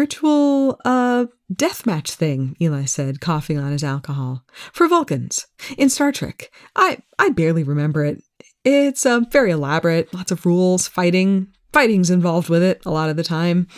Ritual, 0.00 0.80
uh, 0.84 1.26
deathmatch 1.52 2.12
thing, 2.12 2.56
Eli 2.60 2.86
said, 2.86 3.20
coughing 3.20 3.58
on 3.58 3.72
his 3.72 3.84
alcohol. 3.84 4.44
For 4.72 4.88
Vulcans. 4.88 5.46
In 5.76 5.90
Star 5.90 6.10
Trek. 6.10 6.50
I, 6.74 6.98
I 7.18 7.30
barely 7.30 7.62
remember 7.62 8.04
it. 8.04 8.22
It's, 8.64 9.04
uh, 9.04 9.20
very 9.30 9.50
elaborate, 9.50 10.12
lots 10.14 10.32
of 10.32 10.46
rules, 10.46 10.88
fighting. 10.88 11.48
Fighting's 11.72 12.10
involved 12.10 12.48
with 12.48 12.62
it 12.62 12.82
a 12.86 12.90
lot 12.90 13.10
of 13.10 13.16
the 13.16 13.22
time. 13.22 13.68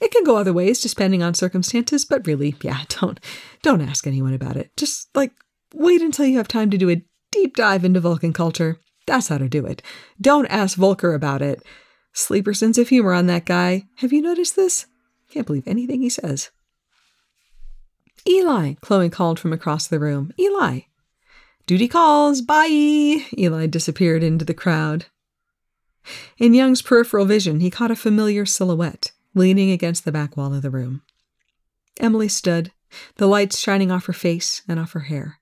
It 0.00 0.10
can 0.10 0.24
go 0.24 0.36
other 0.36 0.52
ways 0.52 0.80
depending 0.80 1.22
on 1.22 1.34
circumstances, 1.34 2.04
but 2.04 2.26
really, 2.26 2.54
yeah, 2.62 2.84
don't 2.88 3.18
don't 3.62 3.82
ask 3.82 4.06
anyone 4.06 4.34
about 4.34 4.56
it. 4.56 4.76
Just 4.76 5.08
like 5.14 5.32
Wait 5.74 6.02
until 6.02 6.24
you 6.24 6.36
have 6.38 6.46
time 6.46 6.70
to 6.70 6.78
do 6.78 6.88
a 6.88 7.02
deep 7.32 7.56
dive 7.56 7.84
into 7.84 7.98
Vulcan 7.98 8.32
culture. 8.32 8.78
That's 9.08 9.26
how 9.28 9.38
to 9.38 9.48
do 9.48 9.66
it. 9.66 9.82
Don't 10.20 10.46
ask 10.46 10.78
Volker 10.78 11.14
about 11.14 11.42
it. 11.42 11.62
Sleeper 12.12 12.54
sense 12.54 12.78
of 12.78 12.88
humor 12.88 13.12
on 13.12 13.26
that 13.26 13.44
guy. 13.44 13.82
Have 13.96 14.12
you 14.12 14.22
noticed 14.22 14.54
this? 14.54 14.86
Can't 15.34 15.48
believe 15.48 15.66
anything 15.66 16.00
he 16.00 16.08
says. 16.08 16.50
Eli, 18.24 18.74
Chloe 18.80 19.10
called 19.10 19.40
from 19.40 19.52
across 19.52 19.88
the 19.88 19.98
room. 19.98 20.32
Eli. 20.38 20.82
Duty 21.66 21.88
calls. 21.88 22.40
Bye. 22.40 23.26
Eli 23.36 23.66
disappeared 23.66 24.22
into 24.22 24.44
the 24.44 24.54
crowd. 24.54 25.06
In 26.38 26.54
Young's 26.54 26.82
peripheral 26.82 27.26
vision, 27.26 27.58
he 27.58 27.68
caught 27.68 27.90
a 27.90 27.96
familiar 27.96 28.46
silhouette 28.46 29.10
leaning 29.34 29.72
against 29.72 30.04
the 30.04 30.12
back 30.12 30.36
wall 30.36 30.54
of 30.54 30.62
the 30.62 30.70
room. 30.70 31.02
Emily 31.98 32.28
stood, 32.28 32.70
the 33.16 33.26
lights 33.26 33.58
shining 33.58 33.90
off 33.90 34.06
her 34.06 34.12
face 34.12 34.62
and 34.68 34.78
off 34.78 34.92
her 34.92 35.00
hair. 35.00 35.40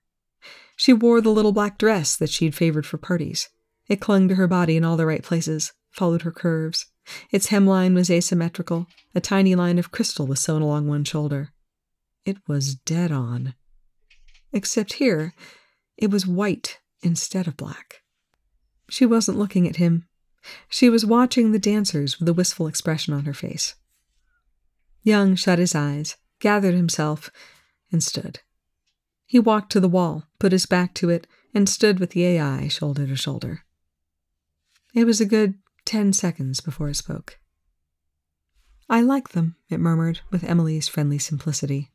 She 0.75 0.91
wore 0.91 1.21
the 1.21 1.29
little 1.29 1.51
black 1.51 1.77
dress 1.77 2.17
that 2.17 2.31
she'd 2.31 2.55
favored 2.55 2.87
for 2.87 2.97
parties. 2.97 3.49
It 3.87 4.01
clung 4.01 4.27
to 4.29 4.35
her 4.35 4.47
body 4.47 4.75
in 4.75 4.83
all 4.83 4.97
the 4.97 5.05
right 5.05 5.21
places, 5.21 5.71
followed 5.91 6.23
her 6.23 6.31
curves. 6.31 6.87
Its 7.31 7.47
hemline 7.47 7.93
was 7.93 8.09
asymmetrical. 8.09 8.87
A 9.13 9.21
tiny 9.21 9.55
line 9.55 9.77
of 9.77 9.91
crystal 9.91 10.27
was 10.27 10.39
sewn 10.39 10.61
along 10.61 10.87
one 10.87 11.03
shoulder. 11.03 11.49
It 12.25 12.37
was 12.47 12.75
dead 12.75 13.11
on. 13.11 13.55
Except 14.51 14.93
here, 14.93 15.33
it 15.97 16.09
was 16.09 16.27
white 16.27 16.79
instead 17.01 17.47
of 17.47 17.57
black. 17.57 18.01
She 18.89 19.05
wasn't 19.05 19.37
looking 19.37 19.67
at 19.67 19.77
him. 19.77 20.07
She 20.69 20.89
was 20.89 21.05
watching 21.05 21.51
the 21.51 21.59
dancers 21.59 22.19
with 22.19 22.29
a 22.29 22.33
wistful 22.33 22.67
expression 22.67 23.13
on 23.13 23.25
her 23.25 23.33
face. 23.33 23.75
Young 25.01 25.35
shut 25.35 25.59
his 25.59 25.75
eyes, 25.75 26.17
gathered 26.39 26.75
himself, 26.75 27.29
and 27.91 28.03
stood. 28.03 28.39
He 29.25 29.39
walked 29.39 29.71
to 29.71 29.79
the 29.79 29.89
wall, 29.89 30.27
put 30.39 30.51
his 30.51 30.65
back 30.65 30.93
to 30.95 31.09
it, 31.09 31.27
and 31.53 31.67
stood 31.67 31.99
with 31.99 32.11
the 32.11 32.25
AI 32.25 32.67
shoulder 32.67 33.07
to 33.07 33.15
shoulder. 33.15 33.63
It 34.93 35.05
was 35.05 35.19
a 35.19 35.25
good 35.25 35.55
ten 35.85 36.13
seconds 36.13 36.59
before 36.59 36.89
it 36.89 36.95
spoke. 36.95 37.39
I 38.89 39.01
like 39.01 39.29
them, 39.29 39.55
it 39.69 39.79
murmured 39.79 40.21
with 40.29 40.43
Emily's 40.43 40.87
friendly 40.87 41.17
simplicity. 41.17 41.91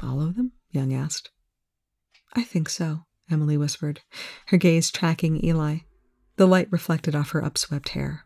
All 0.00 0.20
of 0.20 0.36
them? 0.36 0.52
Young 0.70 0.92
asked. 0.92 1.30
I 2.34 2.42
think 2.42 2.68
so, 2.68 3.04
Emily 3.30 3.56
whispered, 3.56 4.00
her 4.46 4.56
gaze 4.56 4.90
tracking 4.90 5.44
Eli. 5.44 5.78
The 6.36 6.46
light 6.46 6.68
reflected 6.70 7.16
off 7.16 7.30
her 7.30 7.42
upswept 7.42 7.90
hair. 7.90 8.24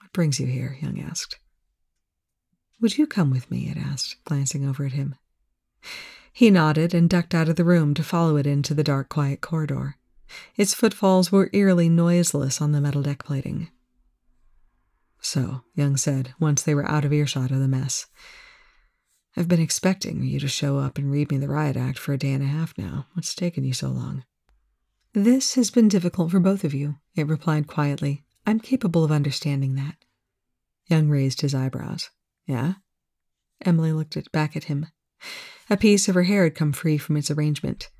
What 0.00 0.12
brings 0.12 0.38
you 0.38 0.46
here? 0.46 0.78
Young 0.80 1.00
asked. 1.00 1.38
Would 2.80 2.96
you 2.96 3.06
come 3.06 3.30
with 3.30 3.50
me? 3.50 3.68
it 3.68 3.76
asked, 3.76 4.16
glancing 4.24 4.66
over 4.66 4.86
at 4.86 4.92
him. 4.92 5.16
He 6.32 6.50
nodded 6.50 6.94
and 6.94 7.10
ducked 7.10 7.34
out 7.34 7.48
of 7.48 7.56
the 7.56 7.64
room 7.64 7.92
to 7.94 8.04
follow 8.04 8.36
it 8.36 8.46
into 8.46 8.72
the 8.72 8.84
dark, 8.84 9.08
quiet 9.08 9.40
corridor. 9.40 9.96
Its 10.56 10.74
footfalls 10.74 11.32
were 11.32 11.50
eerily 11.52 11.88
noiseless 11.88 12.60
on 12.60 12.72
the 12.72 12.80
metal 12.80 13.02
deck 13.02 13.24
plating. 13.24 13.68
So, 15.20 15.62
Young 15.74 15.96
said, 15.96 16.34
once 16.40 16.62
they 16.62 16.74
were 16.74 16.88
out 16.88 17.04
of 17.04 17.12
earshot 17.12 17.50
of 17.50 17.60
the 17.60 17.68
mess. 17.68 18.06
I've 19.36 19.48
been 19.48 19.60
expecting 19.60 20.22
you 20.22 20.40
to 20.40 20.48
show 20.48 20.78
up 20.78 20.98
and 20.98 21.10
read 21.10 21.30
me 21.30 21.38
the 21.38 21.48
riot 21.48 21.76
act 21.76 21.98
for 21.98 22.12
a 22.12 22.18
day 22.18 22.32
and 22.32 22.42
a 22.42 22.46
half 22.46 22.76
now. 22.76 23.06
What's 23.14 23.34
taken 23.34 23.64
you 23.64 23.72
so 23.72 23.88
long? 23.88 24.24
This 25.12 25.54
has 25.54 25.70
been 25.70 25.88
difficult 25.88 26.30
for 26.30 26.40
both 26.40 26.64
of 26.64 26.74
you, 26.74 26.96
it 27.14 27.26
replied 27.26 27.66
quietly. 27.66 28.24
I'm 28.46 28.60
capable 28.60 29.04
of 29.04 29.12
understanding 29.12 29.74
that. 29.74 29.96
Young 30.86 31.08
raised 31.08 31.40
his 31.40 31.54
eyebrows. 31.54 32.10
Yeah? 32.46 32.74
Emily 33.64 33.92
looked 33.92 34.16
at, 34.16 34.32
back 34.32 34.56
at 34.56 34.64
him. 34.64 34.86
A 35.68 35.76
piece 35.76 36.08
of 36.08 36.14
her 36.14 36.24
hair 36.24 36.44
had 36.44 36.54
come 36.54 36.72
free 36.72 36.98
from 36.98 37.16
its 37.16 37.30
arrangement. 37.30 37.90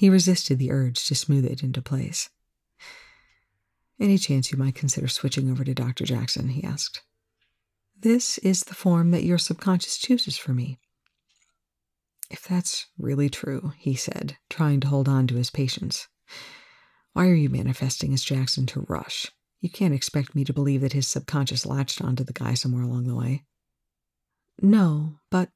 He 0.00 0.08
resisted 0.08 0.58
the 0.58 0.70
urge 0.70 1.04
to 1.08 1.14
smooth 1.14 1.44
it 1.44 1.62
into 1.62 1.82
place. 1.82 2.30
Any 4.00 4.16
chance 4.16 4.50
you 4.50 4.56
might 4.56 4.74
consider 4.74 5.08
switching 5.08 5.50
over 5.50 5.62
to 5.62 5.74
Dr. 5.74 6.06
Jackson? 6.06 6.48
he 6.48 6.64
asked. 6.64 7.02
This 7.94 8.38
is 8.38 8.62
the 8.62 8.74
form 8.74 9.10
that 9.10 9.24
your 9.24 9.36
subconscious 9.36 9.98
chooses 9.98 10.38
for 10.38 10.54
me. 10.54 10.78
If 12.30 12.44
that's 12.44 12.86
really 12.96 13.28
true, 13.28 13.74
he 13.76 13.94
said, 13.94 14.38
trying 14.48 14.80
to 14.80 14.88
hold 14.88 15.06
on 15.06 15.26
to 15.26 15.34
his 15.34 15.50
patience, 15.50 16.08
why 17.12 17.26
are 17.26 17.34
you 17.34 17.50
manifesting 17.50 18.14
as 18.14 18.24
Jackson 18.24 18.64
to 18.68 18.86
Rush? 18.88 19.30
You 19.60 19.68
can't 19.68 19.92
expect 19.92 20.34
me 20.34 20.44
to 20.44 20.54
believe 20.54 20.80
that 20.80 20.94
his 20.94 21.08
subconscious 21.08 21.66
latched 21.66 22.00
onto 22.00 22.24
the 22.24 22.32
guy 22.32 22.54
somewhere 22.54 22.84
along 22.84 23.06
the 23.06 23.14
way. 23.14 23.44
No, 24.62 25.18
but. 25.30 25.50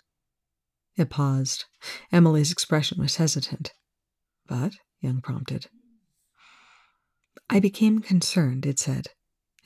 It 0.98 1.08
paused. 1.08 1.64
Emily's 2.12 2.52
expression 2.52 3.00
was 3.00 3.16
hesitant. 3.16 3.72
But, 4.46 4.74
Young 5.00 5.20
prompted. 5.20 5.66
I 7.48 7.60
became 7.60 8.00
concerned, 8.00 8.66
it 8.66 8.78
said. 8.78 9.08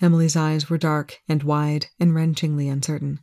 Emily's 0.00 0.36
eyes 0.36 0.70
were 0.70 0.78
dark 0.78 1.18
and 1.28 1.42
wide 1.42 1.86
and 1.98 2.14
wrenchingly 2.14 2.68
uncertain. 2.68 3.20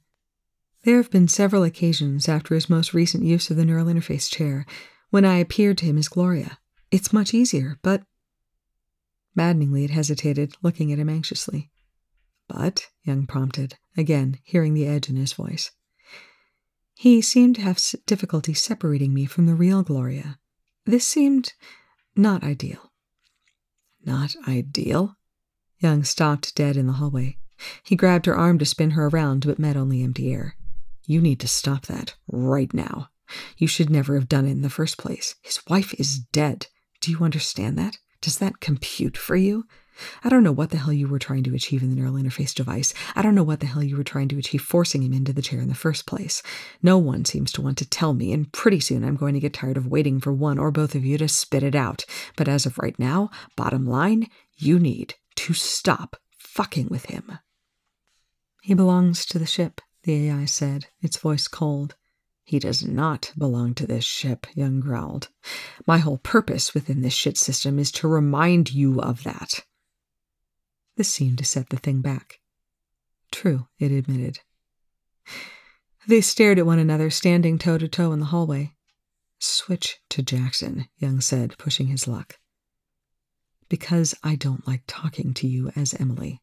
There 0.84 0.98
have 0.98 1.10
been 1.10 1.28
several 1.28 1.64
occasions 1.64 2.30
after 2.30 2.54
his 2.54 2.70
most 2.70 2.94
recent 2.94 3.24
use 3.24 3.50
of 3.50 3.58
the 3.58 3.66
neural 3.66 3.88
interface 3.88 4.30
chair 4.30 4.66
when 5.10 5.26
I 5.26 5.38
appeared 5.38 5.78
to 5.80 5.86
him 5.86 5.98
as 5.98 6.08
Gloria. 6.08 6.60
It's 6.92 7.14
much 7.14 7.34
easier, 7.34 7.80
but. 7.82 8.04
Maddeningly, 9.36 9.84
it 9.84 9.92
hesitated, 9.92 10.56
looking 10.62 10.92
at 10.92 11.00
him 11.00 11.10
anxiously. 11.10 11.72
But, 12.48 12.88
Young 13.04 13.26
prompted, 13.26 13.78
again 13.98 14.40
hearing 14.44 14.74
the 14.74 14.86
edge 14.86 15.10
in 15.10 15.16
his 15.16 15.34
voice. 15.34 15.72
He 16.94 17.22
seemed 17.22 17.56
to 17.56 17.62
have 17.62 17.82
difficulty 18.06 18.54
separating 18.54 19.14
me 19.14 19.26
from 19.26 19.48
the 19.48 19.56
real 19.56 19.84
Gloria. 19.84 20.40
This 20.86 21.06
seemed 21.06 21.54
not 22.16 22.44
ideal. 22.44 22.92
Not 24.04 24.36
ideal? 24.48 25.16
Young 25.80 26.04
stopped 26.04 26.56
dead 26.56 26.78
in 26.78 26.88
the 26.88 26.94
hallway. 26.94 27.38
He 27.84 27.96
grabbed 27.96 28.26
her 28.28 28.36
arm 28.36 28.60
to 28.60 28.66
spin 28.66 28.92
her 28.92 29.08
around, 29.08 29.46
but 29.46 29.60
met 29.60 29.76
only 29.76 30.04
empty 30.04 30.32
air. 30.32 30.56
You 31.08 31.22
need 31.22 31.40
to 31.40 31.48
stop 31.48 31.88
that 31.88 32.16
right 32.28 32.74
now. 32.74 33.10
You 33.58 33.68
should 33.68 33.90
never 33.90 34.16
have 34.16 34.30
done 34.30 34.46
it 34.46 34.52
in 34.52 34.62
the 34.62 34.70
first 34.70 34.98
place. 34.98 35.36
His 35.42 35.60
wife 35.68 35.94
is 35.96 36.20
dead. 36.20 36.68
Do 37.02 37.12
you 37.12 37.20
understand 37.24 37.78
that? 37.80 37.98
Does 38.22 38.38
that 38.38 38.60
compute 38.60 39.18
for 39.18 39.36
you? 39.36 39.66
I 40.24 40.30
don't 40.30 40.44
know 40.44 40.52
what 40.52 40.70
the 40.70 40.78
hell 40.78 40.94
you 40.94 41.08
were 41.08 41.20
trying 41.20 41.44
to 41.44 41.56
achieve 41.56 41.84
in 41.84 41.90
the 41.90 41.96
neural 41.96 42.16
interface 42.16 42.54
device. 42.54 42.94
I 43.16 43.22
don't 43.22 43.36
know 43.36 43.44
what 43.44 43.60
the 43.60 43.66
hell 43.66 43.84
you 43.84 43.98
were 43.98 44.04
trying 44.04 44.28
to 44.30 44.38
achieve 44.38 44.62
forcing 44.62 45.04
him 45.04 45.14
into 45.14 45.34
the 45.34 45.42
chair 45.42 45.60
in 45.60 45.70
the 45.70 45.76
first 45.76 46.06
place. 46.06 46.42
No 46.82 46.98
one 46.98 47.26
seems 47.26 47.52
to 47.54 47.62
want 47.62 47.78
to 47.80 47.90
tell 47.90 48.14
me, 48.14 48.34
and 48.34 48.52
pretty 48.52 48.80
soon 48.80 49.04
I'm 49.04 49.16
going 49.16 49.34
to 49.34 49.40
get 49.40 49.54
tired 49.54 49.78
of 49.78 49.88
waiting 49.88 50.20
for 50.20 50.34
one 50.34 50.58
or 50.58 50.72
both 50.72 50.96
of 50.96 51.06
you 51.06 51.18
to 51.18 51.28
spit 51.28 51.64
it 51.64 51.76
out. 51.76 52.06
But 52.36 52.48
as 52.48 52.66
of 52.66 52.78
right 52.78 52.98
now, 52.98 53.30
bottom 53.56 53.86
line, 53.86 54.28
you 54.58 54.80
need 54.80 55.16
to 55.36 55.54
stop 55.54 56.18
fucking 56.38 56.88
with 56.90 57.06
him. 57.06 57.40
He 58.62 58.74
belongs 58.74 59.26
to 59.28 59.38
the 59.38 59.46
ship, 59.46 59.82
the 60.04 60.30
AI 60.30 60.46
said, 60.46 60.88
its 61.02 61.18
voice 61.18 61.48
cold. 61.48 61.96
He 62.44 62.60
does 62.60 62.86
not 62.86 63.32
belong 63.38 63.74
to 63.76 63.88
this 63.88 64.06
ship, 64.06 64.46
Young 64.54 64.80
growled. 64.80 65.30
My 65.88 65.98
whole 65.98 66.20
purpose 66.20 66.74
within 66.74 67.02
this 67.02 67.14
shit 67.14 67.38
system 67.38 67.80
is 67.80 67.92
to 67.94 68.08
remind 68.08 68.72
you 68.72 69.02
of 69.02 69.24
that. 69.24 69.66
This 70.96 71.10
seemed 71.10 71.38
to 71.40 71.46
set 71.46 71.70
the 71.70 71.78
thing 71.78 72.02
back. 72.02 72.40
True, 73.32 73.68
it 73.80 73.92
admitted. 73.92 74.40
They 76.08 76.22
stared 76.22 76.60
at 76.60 76.66
one 76.66 76.80
another, 76.80 77.10
standing 77.10 77.58
toe 77.58 77.78
to 77.78 77.88
toe 77.88 78.12
in 78.12 78.20
the 78.20 78.28
hallway. 78.28 78.74
Switch 79.40 79.98
to 80.10 80.22
Jackson, 80.22 80.88
Young 80.98 81.20
said, 81.20 81.58
pushing 81.58 81.88
his 81.88 82.08
luck. 82.08 82.40
Because 83.68 84.14
I 84.24 84.36
don't 84.36 84.68
like 84.68 84.84
talking 84.88 85.34
to 85.36 85.48
you 85.48 85.72
as 85.76 85.94
Emily. 85.96 86.42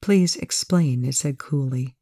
Please 0.00 0.36
explain, 0.36 1.04
it 1.04 1.14
said 1.14 1.38
coolly. 1.38 1.96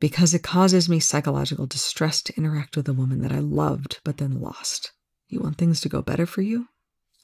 Because 0.00 0.32
it 0.32 0.44
causes 0.44 0.88
me 0.88 1.00
psychological 1.00 1.66
distress 1.66 2.22
to 2.22 2.36
interact 2.36 2.76
with 2.76 2.88
a 2.88 2.94
woman 2.94 3.20
that 3.20 3.32
I 3.32 3.40
loved 3.40 4.00
but 4.04 4.18
then 4.18 4.40
lost. 4.40 4.92
You 5.28 5.40
want 5.40 5.58
things 5.58 5.80
to 5.82 5.88
go 5.88 6.00
better 6.00 6.24
for 6.24 6.40
you? 6.40 6.68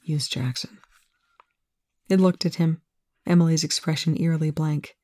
Use 0.02 0.28
Jackson. 0.28 0.78
It 2.08 2.20
looked 2.20 2.44
at 2.44 2.56
him, 2.56 2.82
Emily's 3.26 3.64
expression 3.64 4.20
eerily 4.20 4.50
blank. 4.50 4.96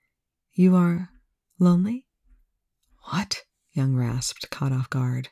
You 0.53 0.77
are 0.77 1.11
lonely? 1.59 2.07
What? 3.11 3.43
Young 3.73 3.95
rasped, 3.95 4.51
caught 4.51 4.73
off 4.73 4.91
guard. 4.91 5.29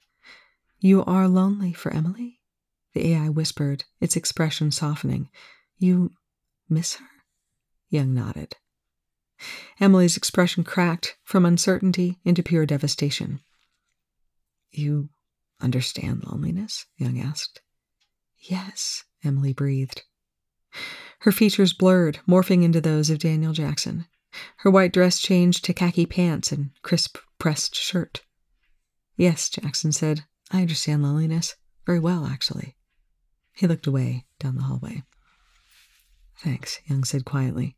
You 0.79 1.05
are 1.05 1.29
lonely 1.29 1.73
for 1.73 1.93
Emily? 1.93 2.41
The 2.95 3.13
AI 3.13 3.29
whispered, 3.29 3.85
its 4.01 4.17
expression 4.17 4.71
softening. 4.71 5.29
You 5.77 6.13
miss 6.69 6.95
her? 6.95 7.07
Young 7.91 8.15
nodded. 8.15 8.57
Emily's 9.81 10.17
expression 10.17 10.65
cracked 10.65 11.17
from 11.23 11.45
uncertainty 11.45 12.19
into 12.25 12.43
pure 12.43 12.67
devastation. 12.67 13.41
You 14.71 15.11
understand 15.61 16.25
loneliness? 16.25 16.87
Young 16.97 17.21
asked. 17.21 17.61
Yes, 18.39 19.05
Emily 19.23 19.53
breathed. 19.53 20.03
Her 21.21 21.33
features 21.33 21.73
blurred, 21.73 22.21
morphing 22.29 22.63
into 22.63 22.81
those 22.81 23.11
of 23.11 23.19
Daniel 23.19 23.53
Jackson. 23.53 24.07
Her 24.59 24.71
white 24.71 24.93
dress 24.93 25.19
changed 25.19 25.65
to 25.65 25.75
khaki 25.75 26.07
pants 26.07 26.53
and 26.53 26.71
crisp 26.83 27.19
pressed 27.39 27.75
shirt. 27.75 28.23
Yes, 29.17 29.49
Jackson 29.49 29.93
said. 29.93 30.25
I 30.51 30.61
understand 30.61 31.03
loneliness. 31.03 31.57
Very 31.87 31.99
well, 31.99 32.27
actually. 32.27 32.77
He 33.53 33.67
looked 33.67 33.87
away 33.87 34.27
down 34.39 34.57
the 34.57 34.63
hallway. 34.63 35.03
Thanks, 36.39 36.79
Young 36.87 37.03
said 37.05 37.25
quietly. 37.25 37.77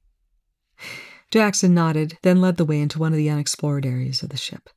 Jackson 1.31 1.73
nodded, 1.73 2.19
then 2.23 2.41
led 2.41 2.57
the 2.57 2.65
way 2.65 2.81
into 2.81 2.99
one 2.99 3.13
of 3.13 3.17
the 3.17 3.31
unexplored 3.31 3.87
areas 3.87 4.23
of 4.23 4.29
the 4.29 4.37
ship. 4.37 4.69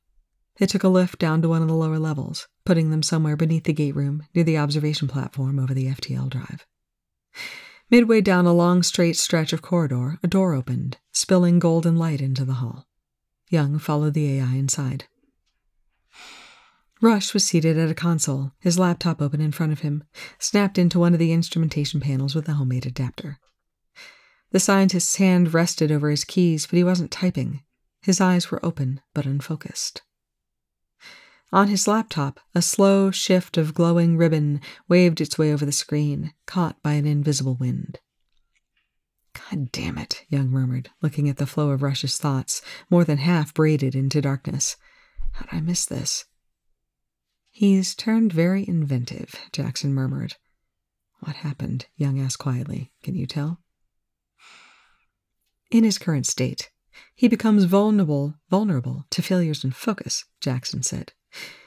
They 0.58 0.66
took 0.66 0.84
a 0.84 0.88
lift 0.88 1.18
down 1.18 1.42
to 1.42 1.48
one 1.48 1.62
of 1.62 1.68
the 1.68 1.74
lower 1.74 1.98
levels, 1.98 2.46
putting 2.64 2.90
them 2.90 3.02
somewhere 3.02 3.36
beneath 3.36 3.64
the 3.64 3.72
gate 3.72 3.96
room 3.96 4.26
near 4.34 4.44
the 4.44 4.58
observation 4.58 5.08
platform 5.08 5.58
over 5.58 5.74
the 5.74 5.86
FTL 5.86 6.30
drive. 6.30 6.64
Midway 7.90 8.20
down 8.20 8.46
a 8.46 8.52
long 8.52 8.82
straight 8.82 9.16
stretch 9.16 9.52
of 9.52 9.62
corridor, 9.62 10.18
a 10.22 10.26
door 10.26 10.54
opened, 10.54 10.98
spilling 11.12 11.58
golden 11.58 11.96
light 11.96 12.20
into 12.20 12.44
the 12.44 12.54
hall. 12.54 12.86
Young 13.50 13.78
followed 13.78 14.14
the 14.14 14.38
AI 14.38 14.54
inside. 14.54 15.04
Rush 17.00 17.34
was 17.34 17.44
seated 17.44 17.76
at 17.76 17.90
a 17.90 17.94
console, 17.94 18.52
his 18.58 18.78
laptop 18.78 19.20
open 19.20 19.40
in 19.40 19.52
front 19.52 19.72
of 19.72 19.80
him, 19.80 20.04
snapped 20.38 20.78
into 20.78 20.98
one 20.98 21.12
of 21.12 21.18
the 21.18 21.32
instrumentation 21.32 22.00
panels 22.00 22.34
with 22.34 22.48
a 22.48 22.54
homemade 22.54 22.86
adapter. 22.86 23.38
The 24.52 24.60
scientist's 24.60 25.16
hand 25.16 25.52
rested 25.52 25.92
over 25.92 26.08
his 26.08 26.24
keys, 26.24 26.66
but 26.66 26.76
he 26.76 26.84
wasn't 26.84 27.10
typing. 27.10 27.62
His 28.00 28.20
eyes 28.20 28.50
were 28.50 28.64
open 28.64 29.02
but 29.12 29.26
unfocused. 29.26 30.02
On 31.54 31.68
his 31.68 31.86
laptop, 31.86 32.40
a 32.52 32.60
slow 32.60 33.12
shift 33.12 33.56
of 33.56 33.74
glowing 33.74 34.16
ribbon 34.16 34.60
waved 34.88 35.20
its 35.20 35.38
way 35.38 35.52
over 35.52 35.64
the 35.64 35.70
screen, 35.70 36.34
caught 36.46 36.82
by 36.82 36.94
an 36.94 37.06
invisible 37.06 37.54
wind. 37.54 38.00
God 39.34 39.70
damn 39.70 39.96
it, 39.96 40.24
Young 40.28 40.48
murmured, 40.48 40.90
looking 41.00 41.28
at 41.28 41.36
the 41.36 41.46
flow 41.46 41.70
of 41.70 41.80
Rush's 41.80 42.18
thoughts, 42.18 42.60
more 42.90 43.04
than 43.04 43.18
half 43.18 43.54
braided 43.54 43.94
into 43.94 44.20
darkness. 44.20 44.76
How'd 45.30 45.48
I 45.52 45.60
miss 45.60 45.86
this? 45.86 46.24
He's 47.52 47.94
turned 47.94 48.32
very 48.32 48.66
inventive, 48.66 49.36
Jackson 49.52 49.94
murmured. 49.94 50.34
What 51.20 51.36
happened? 51.36 51.86
Young 51.94 52.20
asked 52.20 52.40
quietly. 52.40 52.90
Can 53.04 53.14
you 53.14 53.28
tell? 53.28 53.60
In 55.70 55.84
his 55.84 55.98
current 55.98 56.26
state, 56.26 56.72
he 57.14 57.28
becomes 57.28 57.62
vulnerable 57.62 58.34
vulnerable 58.50 59.04
to 59.10 59.22
failures 59.22 59.62
in 59.62 59.70
focus, 59.70 60.24
Jackson 60.40 60.82
said. 60.82 61.12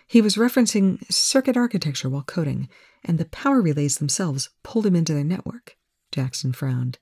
He 0.07 0.21
was 0.21 0.35
referencing 0.35 1.03
circuit 1.11 1.57
architecture 1.57 2.09
while 2.09 2.23
coding, 2.23 2.69
and 3.03 3.17
the 3.17 3.25
power 3.25 3.61
relays 3.61 3.97
themselves 3.97 4.49
pulled 4.63 4.85
him 4.85 4.95
into 4.95 5.13
their 5.13 5.23
network. 5.23 5.75
Jackson 6.11 6.53
frowned. 6.53 6.97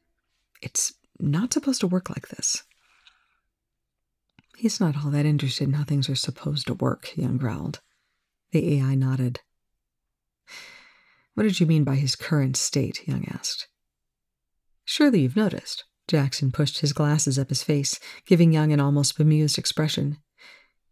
It's 0.61 0.93
not 1.19 1.53
supposed 1.53 1.81
to 1.81 1.87
work 1.87 2.09
like 2.09 2.29
this. 2.29 2.63
He's 4.57 4.79
not 4.79 4.97
all 4.97 5.11
that 5.11 5.25
interested 5.25 5.65
in 5.67 5.73
how 5.73 5.83
things 5.83 6.09
are 6.09 6.15
supposed 6.15 6.67
to 6.67 6.73
work, 6.73 7.15
Young 7.15 7.37
growled. 7.37 7.81
The 8.51 8.77
AI 8.77 8.95
nodded. 8.95 9.41
What 11.33 11.43
did 11.43 11.59
you 11.59 11.65
mean 11.65 11.83
by 11.83 11.95
his 11.95 12.15
current 12.15 12.55
state? 12.55 13.07
Young 13.07 13.25
asked. 13.27 13.67
Surely 14.85 15.21
you've 15.21 15.35
noticed. 15.35 15.83
Jackson 16.07 16.51
pushed 16.51 16.79
his 16.79 16.93
glasses 16.93 17.37
up 17.37 17.49
his 17.49 17.63
face, 17.63 17.99
giving 18.25 18.53
Young 18.53 18.71
an 18.71 18.79
almost 18.79 19.17
bemused 19.17 19.57
expression. 19.57 20.17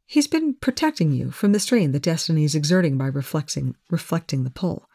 He's 0.06 0.28
been 0.28 0.56
protecting 0.56 1.12
you 1.12 1.32
from 1.32 1.52
the 1.52 1.60
strain 1.60 1.92
that 1.92 2.04
destiny 2.04 2.44
is 2.44 2.56
exerting 2.56 2.98
by 2.98 3.08
reflecting, 3.08 3.76
reflecting 3.90 4.44
the 4.44 4.50
pull. 4.50 4.90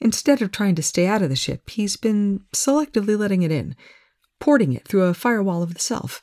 Instead 0.00 0.42
of 0.42 0.50
trying 0.50 0.74
to 0.74 0.82
stay 0.82 1.06
out 1.06 1.22
of 1.22 1.28
the 1.28 1.36
ship, 1.36 1.70
he's 1.70 1.96
been 1.96 2.44
selectively 2.54 3.18
letting 3.18 3.42
it 3.42 3.52
in, 3.52 3.76
porting 4.38 4.72
it 4.72 4.86
through 4.86 5.04
a 5.04 5.14
firewall 5.14 5.62
of 5.62 5.74
the 5.74 5.80
self. 5.80 6.22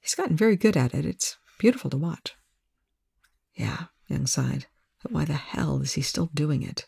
He's 0.00 0.14
gotten 0.14 0.36
very 0.36 0.56
good 0.56 0.76
at 0.76 0.94
it. 0.94 1.04
It's 1.04 1.36
beautiful 1.58 1.90
to 1.90 1.96
watch. 1.96 2.34
Yeah, 3.54 3.86
Young 4.08 4.26
sighed. 4.26 4.66
But 5.02 5.12
why 5.12 5.24
the 5.24 5.34
hell 5.34 5.80
is 5.80 5.94
he 5.94 6.02
still 6.02 6.30
doing 6.34 6.62
it? 6.62 6.86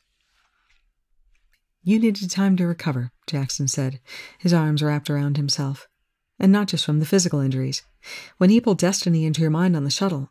You 1.83 1.98
needed 1.98 2.31
time 2.31 2.57
to 2.57 2.66
recover, 2.66 3.12
Jackson 3.27 3.68
said, 3.68 4.01
his 4.38 4.53
arms 4.53 4.83
wrapped 4.83 5.11
around 5.11 5.37
himself. 5.37 5.88
And 6.38 6.53
not 6.53 6.68
just 6.68 6.85
from 6.85 7.01
the 7.01 7.07
physical 7.07 7.40
injuries. 7.40 7.83
When 8.37 8.51
he 8.51 8.61
pulled 8.61 8.79
destiny 8.79 9.24
into 9.24 9.40
your 9.40 9.51
mind 9.51 9.74
on 9.77 9.85
the 9.85 9.90
shuttle, 9.90 10.31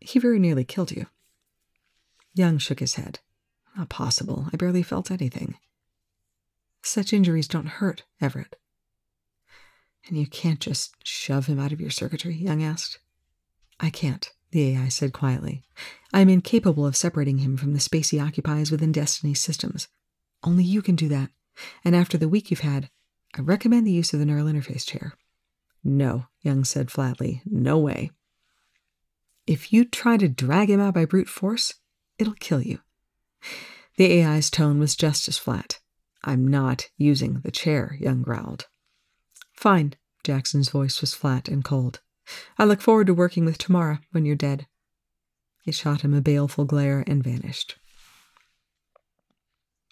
he 0.00 0.18
very 0.18 0.38
nearly 0.38 0.64
killed 0.64 0.90
you. 0.90 1.06
Young 2.34 2.58
shook 2.58 2.80
his 2.80 2.94
head. 2.94 3.20
Not 3.76 3.88
possible. 3.88 4.48
I 4.52 4.56
barely 4.56 4.82
felt 4.82 5.10
anything. 5.10 5.56
Such 6.82 7.12
injuries 7.12 7.48
don't 7.48 7.66
hurt, 7.66 8.04
Everett. 8.20 8.56
And 10.08 10.16
you 10.16 10.26
can't 10.26 10.60
just 10.60 10.94
shove 11.04 11.46
him 11.46 11.60
out 11.60 11.72
of 11.72 11.80
your 11.80 11.90
circuitry? 11.90 12.34
Young 12.34 12.62
asked. 12.62 12.98
I 13.78 13.90
can't, 13.90 14.30
the 14.50 14.76
AI 14.76 14.88
said 14.88 15.12
quietly. 15.12 15.62
I 16.12 16.20
am 16.20 16.28
incapable 16.28 16.86
of 16.86 16.96
separating 16.96 17.38
him 17.38 17.56
from 17.56 17.74
the 17.74 17.80
space 17.80 18.10
he 18.10 18.18
occupies 18.18 18.70
within 18.70 18.92
Destiny's 18.92 19.40
systems. 19.40 19.88
Only 20.42 20.64
you 20.64 20.82
can 20.82 20.96
do 20.96 21.08
that. 21.08 21.30
And 21.84 21.94
after 21.94 22.16
the 22.16 22.28
week 22.28 22.50
you've 22.50 22.60
had, 22.60 22.90
I 23.36 23.42
recommend 23.42 23.86
the 23.86 23.92
use 23.92 24.12
of 24.12 24.18
the 24.18 24.26
neural 24.26 24.46
interface 24.46 24.86
chair. 24.86 25.14
No, 25.84 26.26
Young 26.42 26.64
said 26.64 26.90
flatly. 26.90 27.42
No 27.44 27.78
way. 27.78 28.10
If 29.50 29.72
you 29.72 29.84
try 29.84 30.16
to 30.16 30.28
drag 30.28 30.70
him 30.70 30.78
out 30.78 30.94
by 30.94 31.04
brute 31.04 31.28
force, 31.28 31.74
it'll 32.20 32.34
kill 32.34 32.62
you. 32.62 32.78
The 33.96 34.22
AI's 34.22 34.48
tone 34.48 34.78
was 34.78 34.94
just 34.94 35.26
as 35.26 35.38
flat. 35.38 35.80
I'm 36.22 36.46
not 36.46 36.88
using 36.96 37.40
the 37.40 37.50
chair, 37.50 37.96
Young 37.98 38.22
growled. 38.22 38.68
Fine, 39.52 39.94
Jackson's 40.22 40.68
voice 40.68 41.00
was 41.00 41.14
flat 41.14 41.48
and 41.48 41.64
cold. 41.64 41.98
I 42.58 42.64
look 42.64 42.80
forward 42.80 43.08
to 43.08 43.12
working 43.12 43.44
with 43.44 43.58
Tamara 43.58 44.00
when 44.12 44.24
you're 44.24 44.36
dead. 44.36 44.68
It 45.66 45.74
shot 45.74 46.02
him 46.02 46.14
a 46.14 46.20
baleful 46.20 46.64
glare 46.64 47.02
and 47.08 47.24
vanished. 47.24 47.76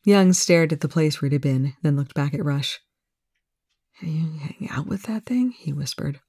Young 0.05 0.35
stared 0.35 0.73
at 0.73 0.83
the 0.83 0.89
place 0.89 1.21
where 1.21 1.27
it 1.27 1.33
had 1.33 1.43
been, 1.43 1.75
then 1.83 1.97
looked 1.97 2.15
back 2.15 2.33
at 2.33 2.45
Rush. 2.45 2.79
You 4.01 4.39
hang 4.39 4.69
out 4.71 4.87
with 4.87 5.03
that 5.09 5.27
thing? 5.27 5.51
he 5.51 5.73
whispered. 5.73 6.21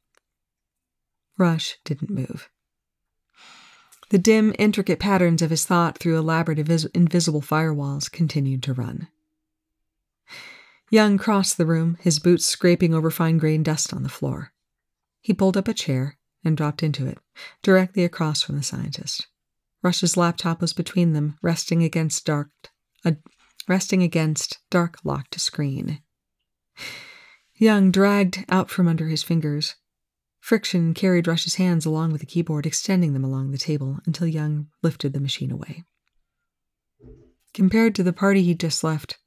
Rush 1.38 1.78
didn't 1.86 2.10
move. 2.10 2.50
The 4.10 4.18
dim, 4.18 4.56
intricate 4.58 5.00
patterns 5.00 5.42
of 5.42 5.52
his 5.52 5.66
thought 5.66 5.98
through 5.98 6.18
elaborate 6.18 6.58
invisible 6.60 7.42
firewalls 7.42 8.12
continued 8.12 8.64
to 8.64 8.74
run. 8.74 9.08
Young 10.90 11.20
crossed 11.20 11.58
the 11.58 11.66
room, 11.68 11.98
his 12.02 12.18
boots 12.18 12.46
scraping 12.46 12.94
over 12.94 13.12
fine 13.12 13.38
grained 13.38 13.66
dust 13.66 13.94
on 13.94 14.02
the 14.02 14.10
floor. 14.10 14.52
He 15.22 15.34
pulled 15.34 15.58
up 15.58 15.68
a 15.68 15.74
chair 15.74 16.18
and 16.44 16.58
dropped 16.58 16.82
into 16.82 17.06
it, 17.06 17.20
directly 17.62 18.04
across 18.04 18.42
from 18.42 18.56
the 18.56 18.64
scientist. 18.64 19.28
Rush's 19.84 20.18
laptop 20.18 20.60
was 20.62 20.74
between 20.74 21.14
them, 21.14 21.38
resting 21.44 21.84
against 21.84 22.26
dark, 22.26 22.50
uh, 23.06 23.12
resting 23.68 24.02
against 24.02 24.58
dark 24.72 24.98
locked 25.04 25.40
screen. 25.40 26.02
Young 27.56 27.92
dragged 27.92 28.46
out 28.50 28.72
from 28.72 28.88
under 28.88 29.08
his 29.08 29.22
fingers 29.22 29.76
Friction 30.40 30.94
carried 30.94 31.28
Rush's 31.28 31.56
hands 31.56 31.86
along 31.86 32.12
with 32.12 32.22
the 32.22 32.28
keyboard, 32.28 32.66
extending 32.66 33.14
them 33.14 33.24
along 33.24 33.52
the 33.52 33.58
table 33.58 34.00
until 34.06 34.28
Young 34.28 34.68
lifted 34.82 35.14
the 35.14 35.20
machine 35.20 35.52
away. 35.52 35.84
Compared 37.54 37.96
to 37.96 38.04
the 38.04 38.14
party 38.14 38.44
he'd 38.44 38.60
just 38.60 38.84
left, 38.84 39.18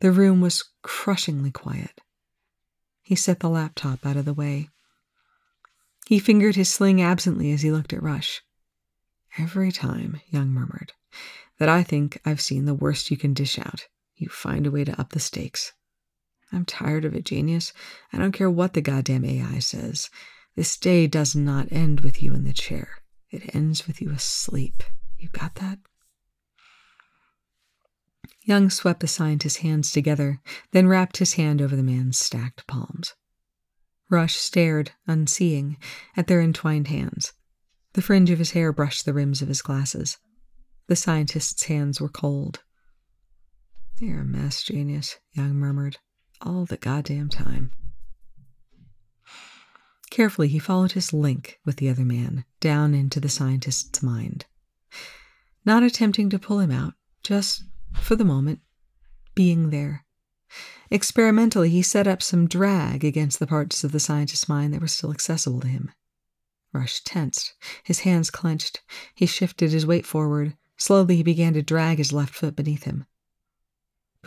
the 0.00 0.12
room 0.12 0.40
was 0.40 0.64
crushingly 0.82 1.50
quiet. 1.50 2.00
He 3.02 3.14
set 3.14 3.40
the 3.40 3.48
laptop 3.48 4.04
out 4.04 4.16
of 4.16 4.24
the 4.24 4.34
way. 4.34 4.68
He 6.06 6.18
fingered 6.18 6.56
his 6.56 6.68
sling 6.68 7.00
absently 7.00 7.52
as 7.52 7.62
he 7.62 7.70
looked 7.70 7.92
at 7.92 8.02
Rush. 8.02 8.42
Every 9.38 9.70
time, 9.70 10.20
Young 10.28 10.48
murmured, 10.48 10.92
that 11.58 11.68
I 11.68 11.82
think 11.82 12.20
I've 12.24 12.40
seen 12.40 12.64
the 12.64 12.74
worst 12.74 13.10
you 13.10 13.16
can 13.16 13.34
dish 13.34 13.58
out, 13.58 13.86
you 14.16 14.28
find 14.28 14.66
a 14.66 14.70
way 14.70 14.84
to 14.84 15.00
up 15.00 15.10
the 15.10 15.20
stakes. 15.20 15.72
I'm 16.52 16.64
tired 16.64 17.04
of 17.04 17.14
it, 17.14 17.24
genius. 17.24 17.72
I 18.12 18.18
don't 18.18 18.32
care 18.32 18.50
what 18.50 18.72
the 18.72 18.80
goddamn 18.80 19.24
AI 19.24 19.58
says. 19.58 20.08
This 20.58 20.76
day 20.76 21.06
does 21.06 21.36
not 21.36 21.70
end 21.70 22.00
with 22.00 22.20
you 22.20 22.34
in 22.34 22.42
the 22.42 22.52
chair, 22.52 23.00
it 23.30 23.54
ends 23.54 23.86
with 23.86 24.02
you 24.02 24.10
asleep. 24.10 24.82
You 25.16 25.28
got 25.28 25.54
that? 25.54 25.78
Young 28.42 28.68
swept 28.68 28.98
the 28.98 29.06
scientist's 29.06 29.60
hands 29.60 29.92
together, 29.92 30.40
then 30.72 30.88
wrapped 30.88 31.18
his 31.18 31.34
hand 31.34 31.62
over 31.62 31.76
the 31.76 31.84
man's 31.84 32.18
stacked 32.18 32.66
palms. 32.66 33.14
Rush 34.10 34.34
stared, 34.34 34.90
unseeing, 35.06 35.76
at 36.16 36.26
their 36.26 36.40
entwined 36.40 36.88
hands. 36.88 37.34
The 37.92 38.02
fringe 38.02 38.30
of 38.30 38.40
his 38.40 38.50
hair 38.50 38.72
brushed 38.72 39.04
the 39.04 39.14
rims 39.14 39.40
of 39.40 39.46
his 39.46 39.62
glasses. 39.62 40.18
The 40.88 40.96
scientist's 40.96 41.62
hands 41.62 42.00
were 42.00 42.08
cold. 42.08 42.64
You're 44.00 44.22
a 44.22 44.24
mess, 44.24 44.64
genius, 44.64 45.20
Young 45.34 45.54
murmured. 45.54 45.98
All 46.40 46.64
the 46.64 46.78
goddamn 46.78 47.28
time. 47.28 47.70
Carefully, 50.10 50.48
he 50.48 50.58
followed 50.58 50.92
his 50.92 51.12
link 51.12 51.60
with 51.64 51.76
the 51.76 51.88
other 51.88 52.04
man 52.04 52.44
down 52.60 52.94
into 52.94 53.20
the 53.20 53.28
scientist's 53.28 54.02
mind. 54.02 54.46
Not 55.64 55.82
attempting 55.82 56.30
to 56.30 56.38
pull 56.38 56.60
him 56.60 56.70
out, 56.70 56.94
just, 57.22 57.64
for 57.92 58.16
the 58.16 58.24
moment, 58.24 58.60
being 59.34 59.70
there. 59.70 60.04
Experimentally, 60.90 61.68
he 61.68 61.82
set 61.82 62.06
up 62.06 62.22
some 62.22 62.48
drag 62.48 63.04
against 63.04 63.38
the 63.38 63.46
parts 63.46 63.84
of 63.84 63.92
the 63.92 64.00
scientist's 64.00 64.48
mind 64.48 64.72
that 64.72 64.80
were 64.80 64.88
still 64.88 65.10
accessible 65.10 65.60
to 65.60 65.68
him. 65.68 65.92
Rush 66.72 67.02
tensed, 67.04 67.54
his 67.82 68.00
hands 68.00 68.30
clenched. 68.30 68.82
He 69.14 69.26
shifted 69.26 69.72
his 69.72 69.86
weight 69.86 70.06
forward. 70.06 70.56
Slowly, 70.76 71.16
he 71.16 71.22
began 71.22 71.54
to 71.54 71.62
drag 71.62 71.98
his 71.98 72.12
left 72.12 72.34
foot 72.34 72.56
beneath 72.56 72.84
him. 72.84 73.06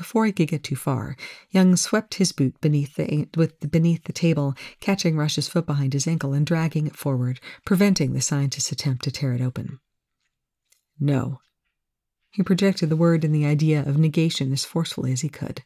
Before 0.02 0.26
he 0.26 0.32
could 0.32 0.48
get 0.48 0.64
too 0.64 0.76
far, 0.76 1.16
Young 1.52 1.76
swept 1.76 2.16
his 2.16 2.32
boot 2.32 2.60
beneath 2.60 2.96
the, 2.96 3.28
with 3.38 3.60
beneath 3.70 4.06
the 4.06 4.12
table, 4.12 4.56
catching 4.80 5.16
Rush's 5.16 5.48
foot 5.48 5.68
behind 5.68 5.94
his 5.94 6.08
ankle 6.08 6.34
and 6.34 6.44
dragging 6.44 6.88
it 6.88 6.96
forward, 6.96 7.40
preventing 7.66 8.14
the 8.14 8.20
scientist's 8.20 8.72
attempt 8.72 9.04
to 9.04 9.12
tear 9.12 9.34
it 9.34 9.42
open. 9.42 9.80
No. 11.00 11.40
He 12.32 12.42
projected 12.42 12.90
the 12.90 12.96
word 12.96 13.24
and 13.24 13.36
the 13.36 13.46
idea 13.46 13.82
of 13.82 14.00
negation 14.00 14.52
as 14.52 14.66
forcefully 14.66 15.14
as 15.14 15.22
he 15.22 15.30
could. 15.30 15.62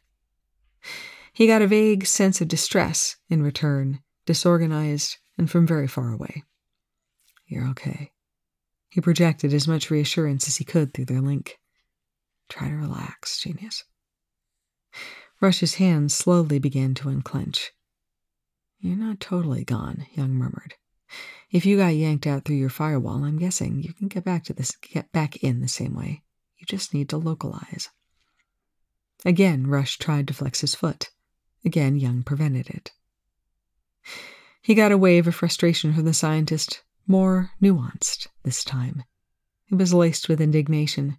He 1.32 1.46
got 1.46 1.62
a 1.62 1.66
vague 1.66 2.04
sense 2.04 2.42
of 2.42 2.48
distress 2.48 3.16
in 3.30 3.42
return, 3.42 4.00
disorganized 4.26 5.16
and 5.38 5.50
from 5.50 5.66
very 5.66 5.88
far 5.88 6.12
away. 6.12 6.44
You're 7.46 7.68
okay. 7.68 8.12
He 8.90 9.00
projected 9.00 9.54
as 9.54 9.66
much 9.66 9.90
reassurance 9.90 10.46
as 10.46 10.56
he 10.56 10.64
could 10.64 10.92
through 10.92 11.06
their 11.06 11.22
link. 11.22 11.56
Try 12.50 12.68
to 12.68 12.76
relax, 12.76 13.40
genius. 13.40 13.82
Rush's 15.40 15.74
hands 15.74 16.14
slowly 16.14 16.58
began 16.58 16.94
to 16.94 17.08
unclench. 17.08 17.72
You're 18.80 18.96
not 18.96 19.20
totally 19.20 19.64
gone, 19.64 20.06
Young 20.12 20.32
murmured. 20.32 20.74
If 21.50 21.64
you 21.64 21.76
got 21.76 21.94
yanked 21.94 22.26
out 22.26 22.44
through 22.44 22.56
your 22.56 22.70
firewall, 22.70 23.24
I'm 23.24 23.38
guessing 23.38 23.82
you 23.82 23.92
can 23.92 24.08
get 24.08 24.24
back 24.24 24.44
to 24.44 24.52
this 24.52 24.74
get 24.76 25.12
back 25.12 25.36
in 25.36 25.60
the 25.60 25.68
same 25.68 25.94
way. 25.94 26.22
You 26.58 26.66
just 26.66 26.92
need 26.92 27.08
to 27.10 27.16
localize. 27.16 27.90
Again, 29.24 29.66
Rush 29.66 29.98
tried 29.98 30.28
to 30.28 30.34
flex 30.34 30.60
his 30.60 30.74
foot. 30.74 31.10
Again, 31.64 31.96
Young 31.96 32.22
prevented 32.22 32.68
it. 32.68 32.92
He 34.62 34.74
got 34.74 34.92
a 34.92 34.98
wave 34.98 35.26
of 35.26 35.34
frustration 35.34 35.94
from 35.94 36.04
the 36.04 36.14
scientist, 36.14 36.82
more 37.06 37.50
nuanced 37.62 38.26
this 38.42 38.64
time. 38.64 39.04
It 39.70 39.76
was 39.76 39.94
laced 39.94 40.28
with 40.28 40.40
indignation. 40.40 41.18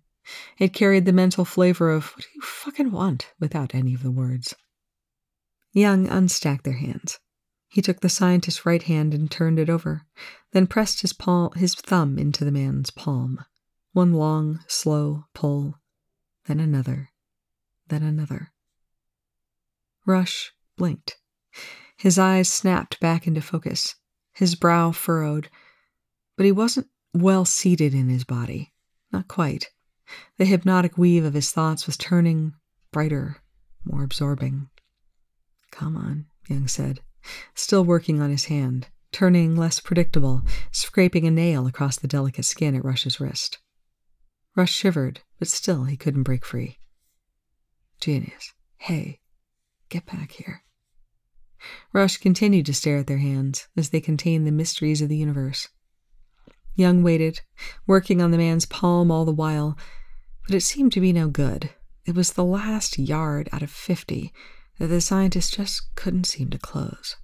It 0.57 0.73
carried 0.73 1.05
the 1.05 1.13
mental 1.13 1.45
flavor 1.45 1.89
of, 1.89 2.11
what 2.11 2.23
do 2.23 2.29
you 2.35 2.41
fucking 2.41 2.91
want, 2.91 3.31
without 3.39 3.73
any 3.73 3.93
of 3.93 4.03
the 4.03 4.11
words. 4.11 4.53
Young 5.71 6.07
unstacked 6.07 6.63
their 6.63 6.73
hands. 6.73 7.19
He 7.69 7.81
took 7.81 7.99
the 7.99 8.09
scientist's 8.09 8.65
right 8.65 8.81
hand 8.81 9.13
and 9.13 9.29
turned 9.29 9.59
it 9.59 9.69
over, 9.69 10.03
then 10.51 10.67
pressed 10.67 11.01
his 11.01 11.13
palm, 11.13 11.51
his 11.53 11.75
thumb 11.75 12.17
into 12.17 12.45
the 12.45 12.51
man's 12.51 12.89
palm. 12.89 13.43
One 13.91 14.13
long, 14.13 14.63
slow 14.67 15.25
pull, 15.33 15.75
then 16.47 16.59
another, 16.59 17.09
then 17.87 18.03
another. 18.03 18.51
Rush 20.05 20.53
blinked. 20.77 21.17
His 21.97 22.17
eyes 22.17 22.47
snapped 22.47 22.99
back 22.99 23.27
into 23.27 23.41
focus, 23.41 23.95
his 24.33 24.55
brow 24.55 24.91
furrowed, 24.91 25.49
but 26.35 26.45
he 26.45 26.51
wasn't 26.51 26.87
well 27.13 27.43
seated 27.43 27.93
in 27.93 28.09
his 28.09 28.23
body. 28.23 28.73
Not 29.11 29.27
quite. 29.27 29.71
The 30.37 30.45
hypnotic 30.45 30.97
weave 30.97 31.25
of 31.25 31.33
his 31.33 31.51
thoughts 31.51 31.85
was 31.85 31.97
turning 31.97 32.53
brighter, 32.91 33.37
more 33.83 34.03
absorbing. 34.03 34.69
Come 35.71 35.97
on, 35.97 36.25
Young 36.47 36.67
said, 36.67 37.01
still 37.53 37.83
working 37.83 38.21
on 38.21 38.29
his 38.29 38.45
hand, 38.45 38.87
turning 39.11 39.55
less 39.55 39.79
predictable, 39.79 40.41
scraping 40.71 41.25
a 41.25 41.31
nail 41.31 41.67
across 41.67 41.97
the 41.97 42.07
delicate 42.07 42.45
skin 42.45 42.75
at 42.75 42.85
Rush's 42.85 43.19
wrist. 43.19 43.57
Rush 44.55 44.71
shivered, 44.71 45.21
but 45.39 45.47
still 45.47 45.83
he 45.83 45.97
couldn't 45.97 46.23
break 46.23 46.45
free. 46.45 46.79
Genius. 47.99 48.53
Hey, 48.77 49.19
get 49.89 50.05
back 50.05 50.31
here. 50.31 50.63
Rush 51.93 52.17
continued 52.17 52.65
to 52.67 52.73
stare 52.73 52.97
at 52.99 53.07
their 53.07 53.17
hands 53.17 53.67
as 53.75 53.89
they 53.89 54.01
contained 54.01 54.45
the 54.45 54.51
mysteries 54.51 55.01
of 55.01 55.09
the 55.09 55.17
universe. 55.17 55.67
Young 56.75 57.01
waited, 57.01 57.41
working 57.87 58.21
on 58.21 58.29
the 58.29 58.37
man's 58.37 58.65
palm 58.67 59.09
all 59.09 59.25
the 59.25 59.31
while, 59.31 59.75
but 60.47 60.55
it 60.55 60.61
seemed 60.61 60.93
to 60.93 61.01
be 61.01 61.13
no 61.13 61.27
good. 61.27 61.69
It 62.05 62.15
was 62.15 62.33
the 62.33 62.45
last 62.45 62.97
yard 62.97 63.49
out 63.51 63.61
of 63.61 63.69
fifty 63.69 64.33
that 64.79 64.87
the 64.87 65.01
scientist 65.01 65.55
just 65.55 65.93
couldn't 65.95 66.23
seem 66.23 66.49
to 66.51 66.57
close. 66.57 67.17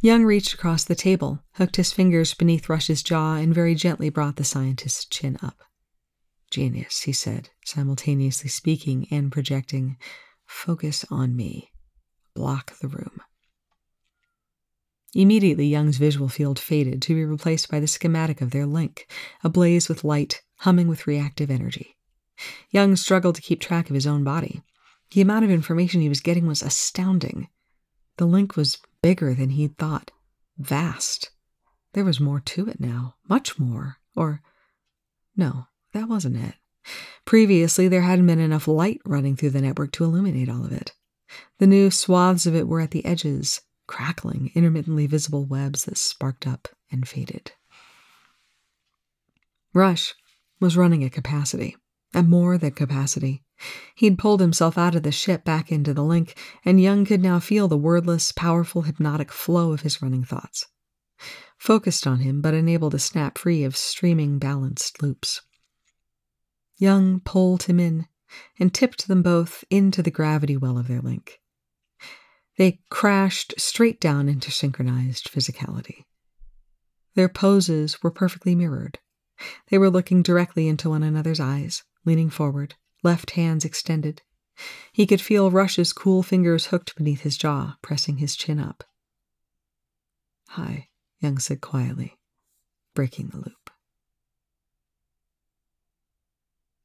Young 0.00 0.24
reached 0.24 0.52
across 0.52 0.84
the 0.84 0.94
table, 0.94 1.42
hooked 1.54 1.76
his 1.76 1.92
fingers 1.92 2.34
beneath 2.34 2.68
Rush's 2.68 3.02
jaw, 3.02 3.36
and 3.36 3.54
very 3.54 3.74
gently 3.74 4.10
brought 4.10 4.36
the 4.36 4.44
scientist's 4.44 5.04
chin 5.06 5.38
up. 5.42 5.62
Genius, 6.50 7.02
he 7.02 7.12
said, 7.12 7.48
simultaneously 7.64 8.50
speaking 8.50 9.06
and 9.10 9.32
projecting. 9.32 9.96
Focus 10.44 11.04
on 11.08 11.34
me. 11.34 11.70
Block 12.34 12.78
the 12.80 12.88
room. 12.88 13.20
Immediately, 15.14 15.66
Young's 15.66 15.98
visual 15.98 16.28
field 16.28 16.58
faded 16.58 17.02
to 17.02 17.14
be 17.14 17.24
replaced 17.24 17.70
by 17.70 17.80
the 17.80 17.86
schematic 17.86 18.40
of 18.40 18.50
their 18.50 18.66
link, 18.66 19.06
ablaze 19.44 19.88
with 19.88 20.04
light, 20.04 20.42
humming 20.58 20.88
with 20.88 21.06
reactive 21.06 21.50
energy. 21.50 21.96
Young 22.70 22.96
struggled 22.96 23.34
to 23.34 23.42
keep 23.42 23.60
track 23.60 23.90
of 23.90 23.94
his 23.94 24.06
own 24.06 24.24
body. 24.24 24.62
The 25.10 25.20
amount 25.20 25.44
of 25.44 25.50
information 25.50 26.00
he 26.00 26.08
was 26.08 26.20
getting 26.20 26.46
was 26.46 26.62
astounding. 26.62 27.48
The 28.16 28.24
link 28.26 28.56
was 28.56 28.78
bigger 29.02 29.34
than 29.34 29.50
he'd 29.50 29.76
thought, 29.76 30.10
vast. 30.56 31.30
There 31.92 32.04
was 32.04 32.20
more 32.20 32.40
to 32.40 32.68
it 32.68 32.80
now, 32.80 33.16
much 33.28 33.58
more. 33.58 33.98
Or, 34.16 34.40
no, 35.36 35.66
that 35.92 36.08
wasn't 36.08 36.36
it. 36.36 36.54
Previously, 37.26 37.88
there 37.88 38.02
hadn't 38.02 38.26
been 38.26 38.40
enough 38.40 38.66
light 38.66 39.00
running 39.04 39.36
through 39.36 39.50
the 39.50 39.60
network 39.60 39.92
to 39.92 40.04
illuminate 40.04 40.48
all 40.48 40.64
of 40.64 40.72
it. 40.72 40.94
The 41.58 41.66
new 41.66 41.90
swaths 41.90 42.46
of 42.46 42.54
it 42.54 42.66
were 42.66 42.80
at 42.80 42.90
the 42.90 43.04
edges, 43.04 43.60
crackling, 43.86 44.50
intermittently 44.54 45.06
visible 45.06 45.44
webs 45.44 45.84
that 45.84 45.98
sparked 45.98 46.46
up 46.46 46.68
and 46.90 47.06
faded. 47.08 47.52
Rush 49.74 50.14
was 50.60 50.76
running 50.76 51.02
at 51.04 51.12
capacity, 51.12 51.76
at 52.14 52.26
more 52.26 52.58
than 52.58 52.72
capacity. 52.72 53.42
He'd 53.94 54.18
pulled 54.18 54.40
himself 54.40 54.76
out 54.76 54.94
of 54.94 55.02
the 55.02 55.12
ship 55.12 55.44
back 55.44 55.72
into 55.72 55.94
the 55.94 56.04
link, 56.04 56.36
and 56.64 56.80
Young 56.80 57.04
could 57.04 57.22
now 57.22 57.40
feel 57.40 57.68
the 57.68 57.76
wordless, 57.76 58.32
powerful, 58.32 58.82
hypnotic 58.82 59.32
flow 59.32 59.72
of 59.72 59.82
his 59.82 60.02
running 60.02 60.24
thoughts. 60.24 60.66
Focused 61.58 62.06
on 62.06 62.20
him, 62.20 62.40
but 62.40 62.54
unable 62.54 62.90
to 62.90 62.98
snap 62.98 63.38
free 63.38 63.62
of 63.64 63.76
streaming, 63.76 64.38
balanced 64.38 65.02
loops. 65.02 65.42
Young 66.76 67.20
pulled 67.20 67.64
him 67.64 67.78
in 67.78 68.06
and 68.58 68.74
tipped 68.74 69.06
them 69.06 69.22
both 69.22 69.64
into 69.70 70.02
the 70.02 70.10
gravity 70.10 70.56
well 70.56 70.78
of 70.78 70.88
their 70.88 71.00
link. 71.00 71.41
They 72.58 72.80
crashed 72.90 73.54
straight 73.58 74.00
down 74.00 74.28
into 74.28 74.50
synchronized 74.50 75.30
physicality. 75.30 76.04
Their 77.14 77.28
poses 77.28 78.02
were 78.02 78.10
perfectly 78.10 78.54
mirrored. 78.54 78.98
They 79.68 79.78
were 79.78 79.90
looking 79.90 80.22
directly 80.22 80.68
into 80.68 80.90
one 80.90 81.02
another's 81.02 81.40
eyes, 81.40 81.82
leaning 82.04 82.30
forward, 82.30 82.74
left 83.02 83.32
hands 83.32 83.64
extended. 83.64 84.22
He 84.92 85.06
could 85.06 85.20
feel 85.20 85.50
Rush's 85.50 85.92
cool 85.92 86.22
fingers 86.22 86.66
hooked 86.66 86.94
beneath 86.96 87.22
his 87.22 87.36
jaw, 87.36 87.76
pressing 87.82 88.18
his 88.18 88.36
chin 88.36 88.60
up. 88.60 88.84
Hi, 90.50 90.88
Young 91.20 91.38
said 91.38 91.60
quietly, 91.60 92.18
breaking 92.94 93.28
the 93.28 93.38
loop. 93.38 93.61